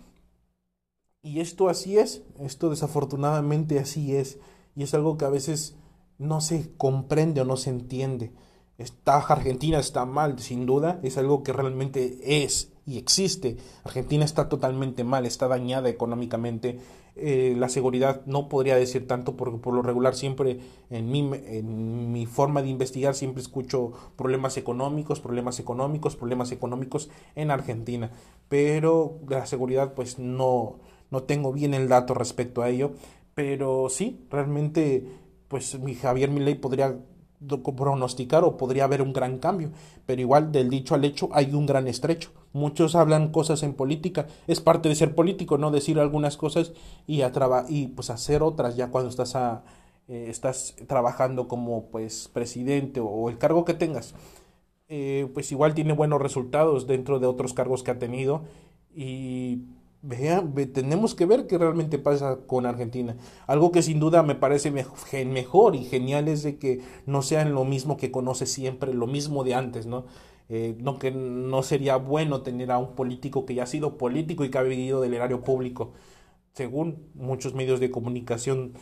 y 1.21 1.39
esto 1.39 1.69
así 1.69 1.99
es, 1.99 2.23
esto 2.39 2.71
desafortunadamente 2.71 3.77
así 3.77 4.15
es, 4.15 4.39
y 4.75 4.81
es 4.81 4.93
algo 4.95 5.19
que 5.19 5.25
a 5.25 5.29
veces 5.29 5.75
no 6.17 6.41
se 6.41 6.75
comprende 6.77 7.41
o 7.41 7.45
no 7.45 7.57
se 7.57 7.69
entiende. 7.69 8.31
Está 8.77 9.17
Argentina 9.17 9.79
está 9.79 10.05
mal, 10.05 10.39
sin 10.39 10.65
duda, 10.65 10.99
es 11.03 11.17
algo 11.17 11.43
que 11.43 11.53
realmente 11.53 12.43
es 12.43 12.73
y 12.85 12.97
existe. 12.97 13.57
Argentina 13.83 14.25
está 14.25 14.49
totalmente 14.49 15.03
mal, 15.03 15.25
está 15.25 15.47
dañada 15.47 15.89
económicamente. 15.89 16.79
Eh, 17.15 17.53
la 17.57 17.69
seguridad 17.69 18.25
no 18.25 18.49
podría 18.49 18.75
decir 18.75 19.07
tanto 19.07 19.37
porque 19.37 19.59
por 19.59 19.75
lo 19.75 19.83
regular 19.83 20.15
siempre 20.15 20.59
en 20.89 21.11
mi, 21.11 21.29
en 21.45 22.11
mi 22.11 22.25
forma 22.25 22.63
de 22.63 22.69
investigar 22.69 23.13
siempre 23.13 23.41
escucho 23.41 23.91
problemas 24.15 24.57
económicos, 24.57 25.19
problemas 25.19 25.59
económicos, 25.59 26.15
problemas 26.15 26.51
económicos 26.51 27.09
en 27.35 27.51
Argentina. 27.51 28.11
Pero 28.49 29.19
la 29.29 29.45
seguridad 29.45 29.93
pues 29.93 30.17
no, 30.17 30.79
no 31.11 31.23
tengo 31.23 31.53
bien 31.53 31.73
el 31.73 31.87
dato 31.87 32.13
respecto 32.13 32.61
a 32.63 32.69
ello. 32.69 32.93
Pero 33.35 33.87
sí, 33.89 34.25
realmente 34.29 35.07
pues 35.53 35.79
mi 35.79 35.93
Javier 35.93 36.31
Milei 36.31 36.55
podría 36.55 36.97
pronosticar 37.77 38.43
o 38.43 38.57
podría 38.57 38.85
haber 38.85 39.03
un 39.03 39.13
gran 39.13 39.37
cambio, 39.37 39.69
pero 40.07 40.19
igual 40.19 40.51
del 40.51 40.67
dicho 40.67 40.95
al 40.95 41.05
hecho 41.05 41.29
hay 41.31 41.53
un 41.53 41.67
gran 41.67 41.87
estrecho. 41.87 42.31
Muchos 42.53 42.95
hablan 42.95 43.31
cosas 43.31 43.61
en 43.61 43.75
política, 43.75 44.25
es 44.47 44.61
parte 44.61 44.89
de 44.89 44.95
ser 44.95 45.13
político, 45.13 45.59
no 45.59 45.69
decir 45.69 45.99
algunas 45.99 46.37
cosas 46.37 46.73
y 47.05 47.21
a 47.21 47.31
y 47.69 47.89
pues 47.89 48.09
hacer 48.09 48.41
otras 48.41 48.75
ya 48.75 48.89
cuando 48.89 49.11
estás 49.11 49.35
a, 49.35 49.63
eh, 50.07 50.25
estás 50.27 50.75
trabajando 50.87 51.47
como 51.47 51.85
pues 51.91 52.31
presidente 52.33 52.99
o, 52.99 53.29
el 53.29 53.37
cargo 53.37 53.63
que 53.63 53.75
tengas. 53.75 54.15
Eh, 54.87 55.29
pues 55.35 55.51
igual 55.51 55.75
tiene 55.75 55.93
buenos 55.93 56.19
resultados 56.19 56.87
dentro 56.87 57.19
de 57.19 57.27
otros 57.27 57.53
cargos 57.53 57.83
que 57.83 57.91
ha 57.91 57.99
tenido 57.99 58.41
y 58.91 59.65
Vean, 60.05 60.53
tenemos 60.73 61.15
que 61.15 61.25
ver 61.25 61.47
qué 61.47 61.57
realmente 61.57 61.97
pasa 61.97 62.39
con 62.45 62.65
Argentina. 62.65 63.15
Algo 63.47 63.71
que 63.71 63.81
sin 63.81 64.01
duda 64.01 64.21
me 64.21 64.35
parece 64.35 64.69
mejor 64.69 65.75
y 65.77 65.85
genial 65.85 66.27
es 66.27 66.43
de 66.43 66.59
que 66.59 66.81
no 67.05 67.21
sean 67.21 67.53
lo 67.53 67.63
mismo 67.63 67.95
que 67.95 68.11
conoce 68.11 68.45
siempre, 68.45 68.93
lo 68.93 69.07
mismo 69.07 69.45
de 69.45 69.55
antes, 69.55 69.85
¿no? 69.85 70.05
Eh, 70.49 70.75
no 70.79 70.99
que 70.99 71.11
no 71.11 71.63
sería 71.63 71.95
bueno 71.95 72.41
tener 72.41 72.69
a 72.71 72.79
un 72.79 72.95
político 72.95 73.45
que 73.45 73.55
ya 73.55 73.63
ha 73.63 73.65
sido 73.65 73.97
político 73.97 74.43
y 74.43 74.51
que 74.51 74.57
ha 74.57 74.63
vivido 74.63 74.99
del 74.99 75.13
erario 75.13 75.41
público, 75.41 75.93
según 76.53 77.09
muchos 77.15 77.53
medios 77.53 77.79
de 77.79 77.91
comunicación 77.91 78.73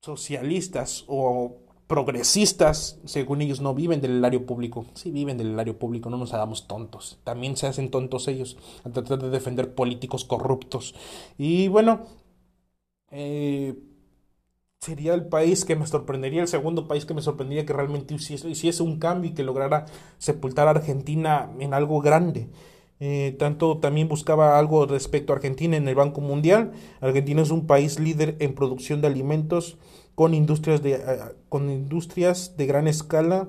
socialistas 0.00 1.04
o 1.08 1.58
progresistas, 1.92 2.98
según 3.04 3.42
ellos, 3.42 3.60
no 3.60 3.74
viven 3.74 4.00
del 4.00 4.16
erario 4.16 4.46
público. 4.46 4.86
Sí 4.94 5.10
viven 5.10 5.36
del 5.36 5.52
erario 5.52 5.78
público, 5.78 6.08
no 6.08 6.16
nos 6.16 6.32
hagamos 6.32 6.66
tontos. 6.66 7.18
También 7.22 7.54
se 7.58 7.66
hacen 7.66 7.90
tontos 7.90 8.28
ellos 8.28 8.56
a 8.82 8.88
tratar 8.88 9.18
de 9.18 9.28
defender 9.28 9.74
políticos 9.74 10.24
corruptos. 10.24 10.94
Y 11.36 11.68
bueno, 11.68 12.06
eh, 13.10 13.74
sería 14.80 15.12
el 15.12 15.26
país 15.26 15.66
que 15.66 15.76
me 15.76 15.86
sorprendería, 15.86 16.40
el 16.40 16.48
segundo 16.48 16.88
país 16.88 17.04
que 17.04 17.12
me 17.12 17.20
sorprendería 17.20 17.66
que 17.66 17.74
realmente 17.74 18.14
hiciese, 18.14 18.82
un 18.82 18.98
cambio 18.98 19.30
y 19.30 19.34
que 19.34 19.44
lograra 19.44 19.84
sepultar 20.16 20.68
a 20.68 20.70
Argentina 20.70 21.50
en 21.58 21.74
algo 21.74 22.00
grande. 22.00 22.48
Eh, 23.00 23.36
tanto 23.38 23.76
también 23.80 24.08
buscaba 24.08 24.58
algo 24.58 24.86
respecto 24.86 25.34
a 25.34 25.36
Argentina 25.36 25.76
en 25.76 25.86
el 25.88 25.94
Banco 25.94 26.22
Mundial. 26.22 26.72
Argentina 27.02 27.42
es 27.42 27.50
un 27.50 27.66
país 27.66 28.00
líder 28.00 28.36
en 28.40 28.54
producción 28.54 29.02
de 29.02 29.08
alimentos 29.08 29.76
con 30.14 30.34
industrias 30.34 30.82
de, 30.82 30.94
eh, 30.94 31.18
con 31.48 31.70
industrias 31.70 32.56
de 32.56 32.66
gran 32.66 32.88
escala 32.88 33.48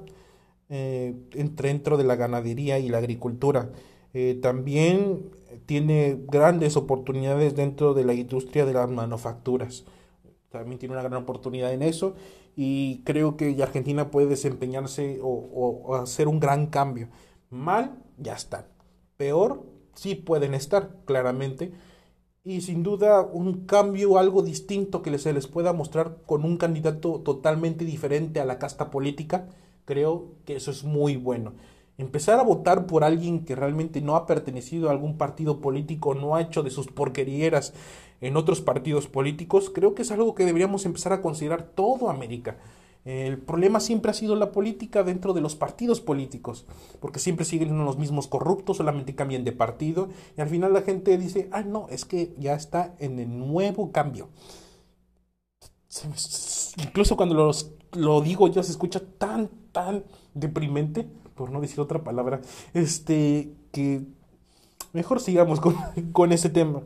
eh, 0.69 1.15
dentro 1.33 1.97
de 1.97 2.03
la 2.03 2.15
ganadería 2.15 2.79
y 2.79 2.89
la 2.89 2.99
agricultura. 2.99 3.71
Eh, 4.13 4.39
también 4.41 5.31
tiene 5.65 6.19
grandes 6.27 6.77
oportunidades 6.77 7.55
dentro 7.55 7.93
de 7.93 8.05
la 8.05 8.13
industria 8.13 8.65
de 8.65 8.73
las 8.73 8.89
manufacturas. 8.89 9.85
También 10.49 10.79
tiene 10.79 10.93
una 10.93 11.03
gran 11.03 11.21
oportunidad 11.21 11.73
en 11.73 11.81
eso 11.81 12.15
y 12.55 13.01
creo 13.05 13.37
que 13.37 13.61
Argentina 13.61 14.11
puede 14.11 14.27
desempeñarse 14.27 15.19
o 15.21 15.95
hacer 15.95 16.27
un 16.27 16.39
gran 16.39 16.67
cambio. 16.67 17.09
Mal, 17.49 17.97
ya 18.17 18.33
están. 18.33 18.65
Peor, 19.17 19.63
sí 19.95 20.15
pueden 20.15 20.53
estar, 20.53 20.97
claramente 21.05 21.71
y 22.45 22.61
sin 22.61 22.83
duda 22.83 23.21
un 23.21 23.65
cambio, 23.65 24.17
algo 24.17 24.41
distinto 24.43 25.01
que 25.01 25.17
se 25.17 25.31
les 25.31 25.47
pueda 25.47 25.71
mostrar 25.71 26.17
con 26.25 26.43
un 26.43 26.57
candidato 26.57 27.21
totalmente 27.21 27.85
diferente 27.85 28.41
a 28.41 28.45
la 28.45 28.59
casta 28.59 28.91
política, 28.91 29.47
creo 29.85 30.31
que 30.45 30.57
eso 30.57 30.71
es 30.71 30.83
muy 30.83 31.15
bueno. 31.15 31.53
Empezar 31.97 32.39
a 32.39 32.43
votar 32.43 32.85
por 32.85 33.03
alguien 33.03 33.45
que 33.45 33.55
realmente 33.55 34.01
no 34.01 34.15
ha 34.15 34.25
pertenecido 34.25 34.89
a 34.89 34.91
algún 34.91 35.17
partido 35.17 35.61
político, 35.61 36.15
no 36.15 36.35
ha 36.35 36.41
hecho 36.41 36.63
de 36.63 36.71
sus 36.71 36.87
porquerieras 36.87 37.73
en 38.19 38.35
otros 38.35 38.61
partidos 38.61 39.07
políticos, 39.07 39.71
creo 39.73 39.95
que 39.95 40.01
es 40.01 40.11
algo 40.11 40.35
que 40.35 40.45
deberíamos 40.45 40.85
empezar 40.85 41.13
a 41.13 41.21
considerar 41.21 41.63
todo 41.75 42.09
América. 42.09 42.57
El 43.05 43.37
problema 43.37 43.81
siempre 43.81 44.11
ha 44.11 44.13
sido 44.13 44.35
la 44.35 44.53
política 44.53 45.03
dentro 45.03 45.33
de 45.33 45.41
los 45.41 45.55
partidos 45.55 45.99
políticos, 45.99 46.65
porque 47.01 47.19
siempre 47.19 47.43
siguen 47.43 47.77
los 47.83 47.97
mismos 47.97 48.27
corruptos, 48.27 48.77
solamente 48.77 49.13
cambian 49.13 49.43
de 49.43 49.51
partido, 49.51 50.07
y 50.37 50.41
al 50.41 50.47
final 50.47 50.71
la 50.71 50.83
gente 50.83 51.17
dice, 51.17 51.49
ah, 51.51 51.63
no, 51.63 51.87
es 51.89 52.05
que 52.05 52.33
ya 52.39 52.53
está 52.53 52.95
en 52.99 53.19
el 53.19 53.37
nuevo 53.37 53.91
cambio. 53.91 54.29
Incluso 56.77 57.15
cuando 57.17 57.51
lo 57.93 58.21
digo 58.21 58.47
yo 58.47 58.63
se 58.63 58.71
escucha 58.71 59.01
tan, 59.17 59.49
tan 59.71 60.05
deprimente, 60.33 61.07
por 61.35 61.51
no 61.51 61.61
decir 61.61 61.79
otra 61.81 62.03
palabra, 62.03 62.41
este, 62.73 63.53
que 63.71 64.01
mejor 64.93 65.19
sigamos 65.19 65.59
con, 65.59 65.75
con 66.13 66.31
ese 66.31 66.49
tema. 66.49 66.81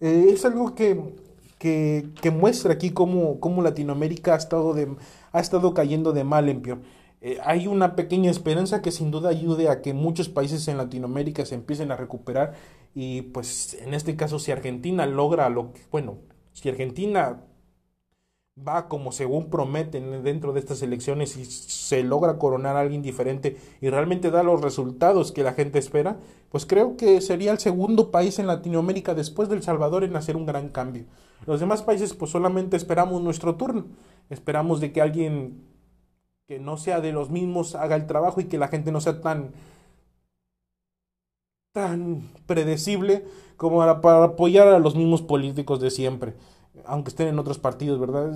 Eh, 0.00 0.30
es 0.30 0.44
algo 0.44 0.74
que, 0.74 1.14
que, 1.60 2.08
que, 2.22 2.30
muestra 2.30 2.72
aquí 2.72 2.90
cómo, 2.90 3.38
cómo 3.38 3.62
Latinoamérica 3.62 4.32
ha 4.32 4.38
estado 4.38 4.72
de 4.72 4.88
ha 5.32 5.40
estado 5.40 5.74
cayendo 5.74 6.12
de 6.12 6.24
mal 6.24 6.48
en 6.48 6.62
peor. 6.62 6.80
Eh, 7.20 7.38
hay 7.44 7.66
una 7.66 7.96
pequeña 7.96 8.30
esperanza 8.30 8.80
que 8.80 8.90
sin 8.90 9.10
duda 9.10 9.28
ayude 9.28 9.68
a 9.68 9.82
que 9.82 9.92
muchos 9.92 10.30
países 10.30 10.66
en 10.68 10.78
Latinoamérica 10.78 11.44
se 11.44 11.54
empiecen 11.54 11.92
a 11.92 11.96
recuperar 11.96 12.54
y 12.94 13.22
pues 13.22 13.74
en 13.74 13.92
este 13.92 14.16
caso 14.16 14.38
si 14.38 14.52
Argentina 14.52 15.04
logra 15.04 15.50
lo 15.50 15.74
que, 15.74 15.82
bueno, 15.92 16.16
si 16.54 16.70
Argentina 16.70 17.42
va 18.58 18.88
como 18.88 19.12
según 19.12 19.48
prometen 19.48 20.22
dentro 20.22 20.52
de 20.52 20.60
estas 20.60 20.82
elecciones 20.82 21.36
y 21.36 21.44
se 21.44 22.02
logra 22.02 22.38
coronar 22.38 22.76
a 22.76 22.80
alguien 22.80 23.02
diferente 23.02 23.56
y 23.80 23.88
realmente 23.88 24.30
da 24.30 24.42
los 24.42 24.60
resultados 24.60 25.32
que 25.32 25.42
la 25.42 25.52
gente 25.52 25.78
espera, 25.78 26.18
pues 26.50 26.66
creo 26.66 26.96
que 26.96 27.20
sería 27.20 27.52
el 27.52 27.58
segundo 27.58 28.10
país 28.10 28.38
en 28.38 28.46
Latinoamérica 28.46 29.14
después 29.14 29.48
del 29.48 29.62
Salvador 29.62 30.04
en 30.04 30.16
hacer 30.16 30.36
un 30.36 30.46
gran 30.46 30.68
cambio. 30.68 31.04
Los 31.46 31.60
demás 31.60 31.82
países 31.82 32.12
pues 32.14 32.30
solamente 32.30 32.76
esperamos 32.76 33.22
nuestro 33.22 33.56
turno, 33.56 33.86
esperamos 34.28 34.80
de 34.80 34.92
que 34.92 35.00
alguien 35.00 35.64
que 36.46 36.58
no 36.58 36.76
sea 36.76 37.00
de 37.00 37.12
los 37.12 37.30
mismos 37.30 37.74
haga 37.74 37.96
el 37.96 38.06
trabajo 38.06 38.40
y 38.40 38.44
que 38.44 38.58
la 38.58 38.68
gente 38.68 38.92
no 38.92 39.00
sea 39.00 39.20
tan 39.20 39.52
tan 41.72 42.28
predecible 42.46 43.24
como 43.56 43.78
para 44.00 44.24
apoyar 44.24 44.66
a 44.66 44.80
los 44.80 44.96
mismos 44.96 45.22
políticos 45.22 45.80
de 45.80 45.90
siempre 45.90 46.34
aunque 46.84 47.10
estén 47.10 47.28
en 47.28 47.38
otros 47.38 47.58
partidos, 47.58 47.98
¿verdad? 48.00 48.32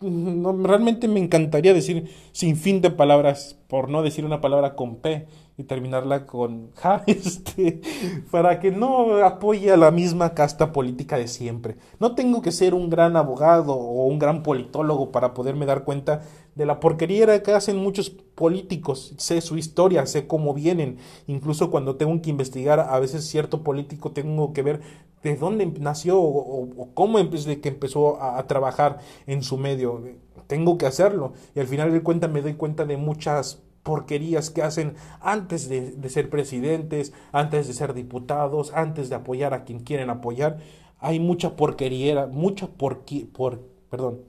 No, 0.00 0.52
realmente 0.52 1.08
me 1.08 1.20
encantaría 1.20 1.74
decir 1.74 2.10
sin 2.32 2.56
fin 2.56 2.80
de 2.80 2.90
palabras, 2.90 3.58
por 3.68 3.90
no 3.90 4.02
decir 4.02 4.24
una 4.24 4.40
palabra 4.40 4.74
con 4.74 4.96
P 4.96 5.26
y 5.58 5.64
terminarla 5.64 6.26
con 6.26 6.70
ja, 6.76 7.02
este, 7.06 7.82
para 8.30 8.60
que 8.60 8.70
no 8.70 9.18
apoye 9.18 9.70
a 9.70 9.76
la 9.76 9.90
misma 9.90 10.32
casta 10.32 10.72
política 10.72 11.18
de 11.18 11.28
siempre. 11.28 11.76
No 11.98 12.14
tengo 12.14 12.40
que 12.40 12.50
ser 12.50 12.72
un 12.72 12.88
gran 12.88 13.14
abogado 13.16 13.74
o 13.74 14.06
un 14.06 14.18
gran 14.18 14.42
politólogo 14.42 15.12
para 15.12 15.34
poderme 15.34 15.66
dar 15.66 15.84
cuenta 15.84 16.22
de 16.54 16.66
la 16.66 16.80
porquería 16.80 17.42
que 17.42 17.52
hacen 17.52 17.76
muchos 17.76 18.10
políticos. 18.10 19.14
Sé 19.18 19.40
su 19.40 19.56
historia, 19.56 20.06
sé 20.06 20.26
cómo 20.26 20.54
vienen. 20.54 20.98
Incluso 21.26 21.70
cuando 21.70 21.96
tengo 21.96 22.20
que 22.22 22.30
investigar 22.30 22.80
a 22.80 22.98
veces 22.98 23.24
cierto 23.26 23.62
político, 23.62 24.12
tengo 24.12 24.52
que 24.52 24.62
ver 24.62 24.80
de 25.22 25.36
dónde 25.36 25.66
nació 25.66 26.20
o, 26.20 26.88
cómo 26.94 27.22
desde 27.22 27.60
que 27.60 27.68
empezó 27.68 28.22
a, 28.22 28.42
trabajar 28.46 28.98
en 29.26 29.42
su 29.42 29.58
medio. 29.58 30.02
Tengo 30.46 30.78
que 30.78 30.86
hacerlo. 30.86 31.34
Y 31.54 31.60
al 31.60 31.66
final 31.66 31.92
de 31.92 32.02
cuentas 32.02 32.30
me 32.30 32.42
doy 32.42 32.54
cuenta 32.54 32.84
de 32.84 32.96
muchas 32.96 33.62
porquerías 33.82 34.50
que 34.50 34.62
hacen 34.62 34.94
antes 35.20 35.68
de, 35.68 36.08
ser 36.08 36.30
presidentes, 36.30 37.12
antes 37.32 37.66
de 37.66 37.74
ser 37.74 37.94
diputados, 37.94 38.72
antes 38.74 39.08
de 39.08 39.16
apoyar 39.16 39.54
a 39.54 39.64
quien 39.64 39.80
quieren 39.80 40.10
apoyar. 40.10 40.58
Hay 40.98 41.20
mucha 41.20 41.56
porquería, 41.56 42.26
mucha 42.26 42.66
porqui, 42.66 43.24
por, 43.24 43.60
perdón, 43.88 44.20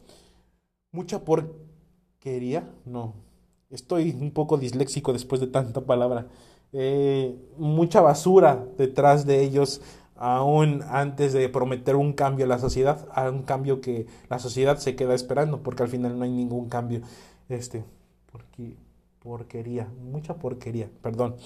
mucha 0.92 1.24
porquería, 2.22 2.70
no, 2.86 3.16
estoy 3.72 4.12
un 4.12 4.30
poco 4.30 4.58
disléxico 4.58 5.12
después 5.12 5.42
de 5.42 5.48
tanta 5.48 5.82
palabra. 5.82 6.28
Eh, 6.72 7.36
mucha 7.58 8.00
basura 8.00 8.64
detrás 8.78 9.26
de 9.26 9.42
ellos, 9.42 9.82
aún 10.16 10.84
antes 10.88 11.34
de 11.34 11.50
prometer 11.50 11.96
un 11.96 12.14
cambio 12.14 12.46
a 12.46 12.48
la 12.48 12.60
sociedad, 12.60 13.08
a 13.16 13.28
un 13.32 13.42
cambio 13.42 13.82
que 13.82 14.06
la 14.30 14.38
sociedad 14.38 14.78
se 14.78 14.96
queda 14.96 15.16
esperando, 15.16 15.64
porque 15.64 15.82
al 15.82 15.90
final 15.90 16.20
no 16.20 16.24
hay 16.24 16.32
ningún 16.32 16.70
cambio. 16.70 17.02
Este, 17.50 17.84
porque, 18.32 18.76
porquería, 19.24 19.88
mucha 20.12 20.36
porquería, 20.36 20.90
perdón. 21.02 21.38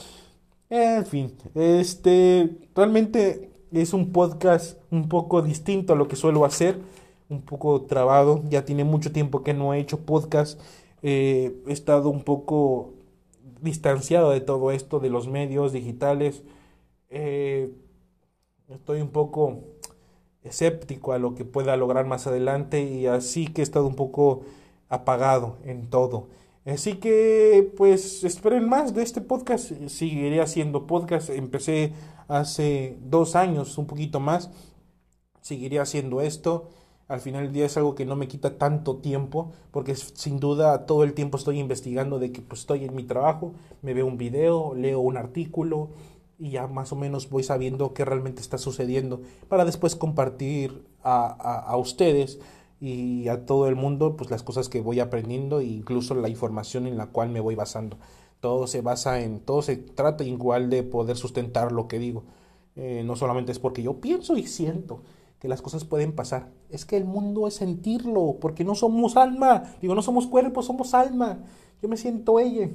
En 0.70 1.06
fin, 1.06 1.32
este, 1.54 2.68
realmente 2.76 3.50
es 3.72 3.94
un 3.94 4.12
podcast 4.12 4.78
un 4.92 5.08
poco 5.08 5.42
distinto 5.42 5.94
a 5.94 5.96
lo 5.96 6.10
que 6.10 6.18
suelo 6.18 6.44
hacer, 6.44 6.82
un 7.30 7.42
poco 7.42 7.82
trabado, 7.84 8.44
ya 8.50 8.66
tiene 8.66 8.84
mucho 8.84 9.12
tiempo 9.12 9.44
que 9.44 9.54
no 9.54 9.74
he 9.74 9.80
hecho 9.80 10.06
podcast, 10.06 10.60
eh, 11.02 11.56
he 11.68 11.74
estado 11.74 12.10
un 12.10 12.24
poco 12.24 12.94
distanciado 13.62 14.32
de 14.32 14.42
todo 14.42 14.72
esto, 14.72 15.00
de 15.00 15.10
los 15.10 15.28
medios 15.28 15.74
digitales, 15.74 16.44
eh, 17.10 17.72
estoy 18.70 19.02
un 19.02 19.10
poco 19.10 19.62
escéptico 20.44 21.14
a 21.14 21.20
lo 21.20 21.36
que 21.36 21.46
pueda 21.46 21.76
lograr 21.76 22.06
más 22.06 22.28
adelante 22.28 22.84
y 22.84 23.08
así 23.08 23.48
que 23.48 23.62
he 23.62 23.64
estado 23.64 23.88
un 23.88 23.96
poco 23.96 24.42
apagado 24.90 25.58
en 25.66 25.90
todo. 25.90 26.28
Así 26.66 26.96
que, 26.96 27.72
pues, 27.78 28.24
esperen 28.24 28.68
más 28.68 28.96
de 28.96 29.04
este 29.04 29.22
podcast. 29.22 29.72
Seguiré 29.88 30.42
haciendo 30.42 30.88
podcast. 30.88 31.30
Empecé 31.30 31.94
hace 32.28 32.98
dos 33.04 33.36
años, 33.36 33.78
un 33.78 33.86
poquito 33.86 34.20
más. 34.20 34.50
Seguiré 35.42 35.80
haciendo 35.80 36.22
esto. 36.22 36.70
Al 37.08 37.20
final 37.20 37.44
del 37.44 37.54
día 37.54 37.66
es 37.68 37.78
algo 37.78 37.94
que 37.94 38.06
no 38.06 38.16
me 38.16 38.28
quita 38.28 38.58
tanto 38.58 38.98
tiempo, 38.98 39.52
porque 39.72 39.96
sin 39.96 40.40
duda 40.40 40.88
todo 40.88 41.04
el 41.04 41.14
tiempo 41.14 41.38
estoy 41.38 41.60
investigando 41.60 42.18
de 42.18 42.32
que 42.32 42.42
pues, 42.42 42.62
estoy 42.62 42.84
en 42.84 42.96
mi 42.96 43.04
trabajo, 43.04 43.54
me 43.84 43.94
veo 43.94 44.08
un 44.08 44.18
video, 44.18 44.74
leo 44.74 45.00
un 45.02 45.16
artículo 45.16 45.90
y 46.40 46.50
ya 46.50 46.66
más 46.68 46.92
o 46.92 46.96
menos 46.96 47.30
voy 47.30 47.44
sabiendo 47.44 47.94
qué 47.94 48.06
realmente 48.06 48.42
está 48.42 48.58
sucediendo 48.58 49.22
para 49.48 49.66
después 49.66 49.96
compartir 49.96 50.84
a, 51.04 51.28
a, 51.28 51.60
a 51.60 51.78
ustedes 51.78 52.40
y 52.82 53.28
a 53.30 53.46
todo 53.46 53.68
el 53.68 53.76
mundo 53.76 54.18
pues 54.18 54.32
las 54.32 54.44
cosas 54.44 54.68
que 54.68 54.82
voy 54.82 55.00
aprendiendo 55.00 55.60
e 55.60 55.66
incluso 55.66 56.16
la 56.16 56.28
información 56.28 56.88
en 56.88 56.98
la 56.98 57.08
cual 57.08 57.30
me 57.30 57.40
voy 57.40 57.54
basando. 57.54 57.98
Todo 58.42 58.66
se 58.66 58.82
basa 58.82 59.22
en, 59.22 59.42
todo 59.42 59.62
se 59.62 59.78
trata 59.78 60.24
igual 60.24 60.72
de 60.72 60.82
poder 60.82 61.18
sustentar 61.18 61.72
lo 61.72 61.88
que 61.88 62.00
digo. 62.00 62.24
Eh, 62.76 63.04
no 63.06 63.16
solamente 63.16 63.52
es 63.52 63.60
porque 63.60 63.84
yo 63.84 64.02
pienso 64.02 64.36
y 64.38 64.48
siento 64.48 65.02
que 65.46 65.50
las 65.50 65.62
cosas 65.62 65.86
pueden 65.86 66.12
pasar, 66.12 66.50
es 66.72 66.86
que 66.86 66.98
el 66.98 67.06
mundo 67.06 67.48
es 67.48 67.54
sentirlo, 67.54 68.38
porque 68.42 68.64
no 68.64 68.74
somos 68.74 69.16
alma, 69.16 69.76
digo, 69.80 69.94
no 69.94 70.02
somos 70.02 70.26
cuerpo, 70.26 70.64
somos 70.64 70.96
alma. 70.96 71.44
Yo 71.84 71.88
me 71.88 71.98
siento 71.98 72.40
ella. 72.40 72.72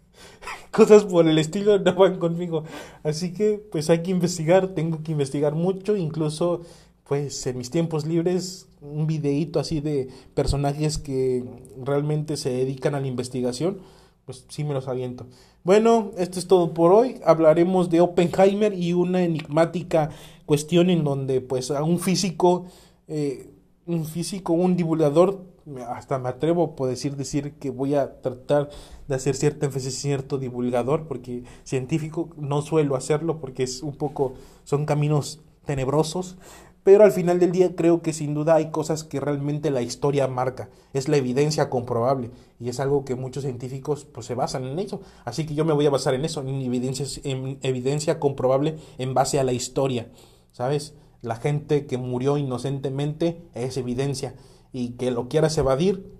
cosas 0.70 1.04
por 1.04 1.28
el 1.28 1.36
estilo 1.36 1.78
no 1.78 1.94
van 1.94 2.18
conmigo. 2.18 2.64
Así 3.02 3.34
que 3.34 3.62
pues 3.70 3.90
hay 3.90 4.02
que 4.02 4.12
investigar, 4.12 4.68
tengo 4.68 5.02
que 5.02 5.12
investigar 5.12 5.54
mucho, 5.54 5.94
incluso 5.94 6.62
pues 7.06 7.46
en 7.46 7.58
mis 7.58 7.70
tiempos 7.70 8.06
libres 8.06 8.66
un 8.80 9.06
videíto 9.06 9.60
así 9.60 9.80
de 9.82 10.08
personajes 10.32 10.96
que 10.96 11.44
realmente 11.84 12.38
se 12.38 12.48
dedican 12.48 12.94
a 12.94 13.00
la 13.00 13.08
investigación, 13.08 13.78
pues 14.24 14.46
sí 14.48 14.64
me 14.64 14.72
los 14.72 14.88
aviento. 14.88 15.26
Bueno, 15.64 16.12
esto 16.16 16.38
es 16.38 16.46
todo 16.46 16.72
por 16.72 16.92
hoy. 16.92 17.20
Hablaremos 17.26 17.90
de 17.90 18.00
Oppenheimer 18.00 18.72
y 18.72 18.94
una 18.94 19.22
enigmática 19.22 20.10
cuestión 20.46 20.88
en 20.90 21.04
donde 21.04 21.40
pues 21.40 21.70
a 21.70 21.82
un 21.82 21.98
físico, 21.98 22.66
eh, 23.08 23.50
un 23.86 24.04
físico, 24.04 24.52
un 24.52 24.76
divulgador, 24.76 25.44
hasta 25.88 26.18
me 26.18 26.28
atrevo 26.28 26.74
a 26.78 26.86
decir, 26.86 27.16
decir 27.16 27.54
que 27.54 27.70
voy 27.70 27.94
a 27.94 28.20
tratar 28.20 28.70
de 29.08 29.14
hacer 29.14 29.34
cierta 29.34 29.66
énfasis 29.66 29.98
cierto 29.98 30.38
divulgador, 30.38 31.06
porque 31.06 31.42
científico 31.64 32.30
no 32.36 32.62
suelo 32.62 32.96
hacerlo 32.96 33.40
porque 33.40 33.64
es 33.64 33.82
un 33.82 33.96
poco, 33.96 34.34
son 34.64 34.86
caminos 34.86 35.40
tenebrosos, 35.64 36.36
pero 36.84 37.02
al 37.02 37.10
final 37.10 37.40
del 37.40 37.50
día 37.50 37.74
creo 37.74 38.00
que 38.00 38.12
sin 38.12 38.32
duda 38.32 38.54
hay 38.54 38.70
cosas 38.70 39.02
que 39.02 39.18
realmente 39.18 39.72
la 39.72 39.82
historia 39.82 40.28
marca, 40.28 40.68
es 40.92 41.08
la 41.08 41.16
evidencia 41.16 41.68
comprobable 41.68 42.30
y 42.60 42.68
es 42.68 42.78
algo 42.78 43.04
que 43.04 43.16
muchos 43.16 43.42
científicos 43.42 44.04
pues 44.04 44.26
se 44.26 44.36
basan 44.36 44.64
en 44.64 44.78
eso, 44.78 45.00
así 45.24 45.46
que 45.46 45.56
yo 45.56 45.64
me 45.64 45.72
voy 45.72 45.86
a 45.86 45.90
basar 45.90 46.14
en 46.14 46.24
eso, 46.24 46.42
en 46.42 46.62
evidencia, 46.62 47.04
en 47.24 47.58
evidencia 47.62 48.20
comprobable 48.20 48.76
en 48.98 49.14
base 49.14 49.40
a 49.40 49.44
la 49.44 49.52
historia, 49.52 50.08
¿sabes? 50.56 50.94
La 51.20 51.36
gente 51.36 51.84
que 51.84 51.98
murió 51.98 52.38
inocentemente 52.38 53.42
es 53.52 53.76
evidencia 53.76 54.34
y 54.72 54.92
que 54.92 55.10
lo 55.10 55.28
quieras 55.28 55.58
evadir 55.58 56.14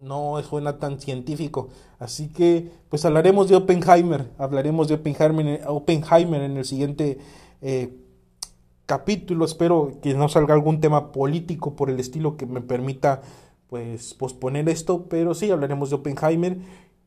no 0.00 0.42
suena 0.42 0.78
tan 0.78 0.98
científico. 0.98 1.68
Así 2.00 2.32
que, 2.32 2.68
pues 2.88 3.04
hablaremos 3.04 3.48
de 3.48 3.54
Oppenheimer, 3.54 4.32
hablaremos 4.38 4.88
de 4.88 4.94
Oppenheimer, 4.94 5.62
Oppenheimer 5.68 6.42
en 6.42 6.56
el 6.56 6.64
siguiente 6.64 7.18
eh, 7.62 7.96
capítulo. 8.86 9.44
Espero 9.44 9.92
que 10.02 10.14
no 10.14 10.28
salga 10.28 10.54
algún 10.54 10.80
tema 10.80 11.12
político 11.12 11.76
por 11.76 11.90
el 11.90 12.00
estilo 12.00 12.36
que 12.36 12.46
me 12.46 12.60
permita 12.60 13.22
pues 13.68 14.14
posponer 14.14 14.68
esto, 14.68 15.04
pero 15.08 15.34
sí 15.34 15.48
hablaremos 15.48 15.90
de 15.90 15.96
Oppenheimer 15.96 16.58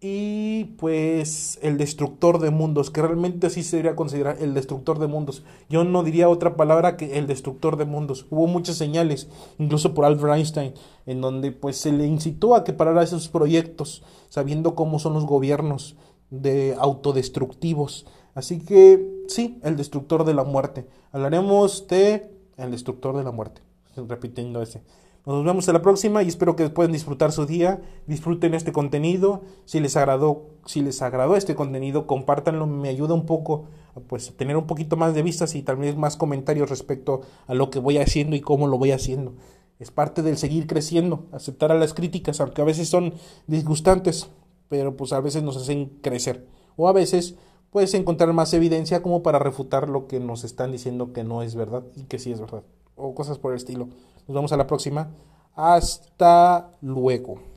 y 0.01 0.65
pues 0.77 1.59
el 1.61 1.77
destructor 1.77 2.39
de 2.39 2.49
mundos, 2.49 2.89
que 2.89 3.01
realmente 3.01 3.47
así 3.47 3.63
se 3.63 3.77
debería 3.77 3.95
considerar 3.95 4.37
el 4.41 4.53
destructor 4.53 4.99
de 4.99 5.07
mundos. 5.07 5.43
Yo 5.69 5.83
no 5.83 6.03
diría 6.03 6.27
otra 6.27 6.55
palabra 6.55 6.97
que 6.97 7.19
el 7.19 7.27
destructor 7.27 7.77
de 7.77 7.85
mundos. 7.85 8.25
Hubo 8.31 8.47
muchas 8.47 8.75
señales, 8.75 9.29
incluso 9.59 9.93
por 9.93 10.05
Albert 10.05 10.33
Einstein, 10.33 10.73
en 11.05 11.21
donde 11.21 11.51
pues 11.51 11.77
se 11.77 11.91
le 11.91 12.05
incitó 12.07 12.55
a 12.55 12.63
que 12.63 12.73
parara 12.73 13.03
esos 13.03 13.29
proyectos, 13.29 14.03
sabiendo 14.29 14.75
cómo 14.75 14.97
son 14.97 15.13
los 15.13 15.25
gobiernos 15.25 15.95
de 16.31 16.75
autodestructivos 16.79 18.05
Así 18.33 18.59
que 18.59 19.23
sí, 19.27 19.59
el 19.63 19.75
destructor 19.75 20.23
de 20.23 20.33
la 20.33 20.43
muerte. 20.43 20.87
Hablaremos 21.11 21.87
de 21.87 22.31
el 22.57 22.71
destructor 22.71 23.15
de 23.17 23.23
la 23.23 23.31
muerte. 23.31 23.61
Repitiendo 23.95 24.61
ese. 24.61 24.81
Nos 25.23 25.45
vemos 25.45 25.67
en 25.67 25.75
la 25.75 25.83
próxima 25.83 26.23
y 26.23 26.27
espero 26.27 26.55
que 26.55 26.67
puedan 26.69 26.91
disfrutar 26.91 27.31
su 27.31 27.45
día, 27.45 27.79
disfruten 28.07 28.55
este 28.55 28.71
contenido. 28.71 29.43
Si 29.65 29.79
les 29.79 29.95
agradó, 29.95 30.49
si 30.65 30.81
les 30.81 31.03
agradó 31.03 31.35
este 31.35 31.53
contenido, 31.53 32.07
compártanlo, 32.07 32.65
me 32.65 32.89
ayuda 32.89 33.13
un 33.13 33.27
poco 33.27 33.65
pues 34.07 34.35
tener 34.35 34.57
un 34.57 34.65
poquito 34.65 34.97
más 34.97 35.13
de 35.13 35.21
vistas 35.21 35.53
y 35.53 35.61
también 35.61 35.99
más 35.99 36.17
comentarios 36.17 36.71
respecto 36.71 37.21
a 37.45 37.53
lo 37.53 37.69
que 37.69 37.77
voy 37.77 37.99
haciendo 37.99 38.35
y 38.35 38.41
cómo 38.41 38.67
lo 38.67 38.79
voy 38.79 38.91
haciendo. 38.91 39.35
Es 39.77 39.91
parte 39.91 40.23
del 40.23 40.37
seguir 40.37 40.65
creciendo, 40.65 41.25
aceptar 41.31 41.71
a 41.71 41.75
las 41.75 41.93
críticas, 41.93 42.41
aunque 42.41 42.61
a 42.63 42.65
veces 42.65 42.89
son 42.89 43.13
disgustantes, 43.45 44.29
pero 44.69 44.97
pues 44.97 45.13
a 45.13 45.19
veces 45.19 45.43
nos 45.43 45.55
hacen 45.55 45.99
crecer. 46.01 46.47
O 46.77 46.87
a 46.87 46.93
veces 46.93 47.35
puedes 47.69 47.93
encontrar 47.93 48.33
más 48.33 48.53
evidencia 48.55 49.03
como 49.03 49.21
para 49.21 49.37
refutar 49.37 49.87
lo 49.87 50.07
que 50.07 50.19
nos 50.19 50.43
están 50.43 50.71
diciendo 50.71 51.13
que 51.13 51.23
no 51.23 51.43
es 51.43 51.53
verdad 51.53 51.83
y 51.95 52.03
que 52.03 52.17
sí 52.17 52.31
es 52.31 52.39
verdad. 52.39 52.63
O 52.95 53.13
cosas 53.13 53.37
por 53.37 53.51
el 53.51 53.57
estilo. 53.57 53.89
Nos 54.31 54.35
vemos 54.35 54.53
a 54.53 54.57
la 54.57 54.65
próxima. 54.65 55.09
Hasta 55.55 56.71
luego. 56.79 57.50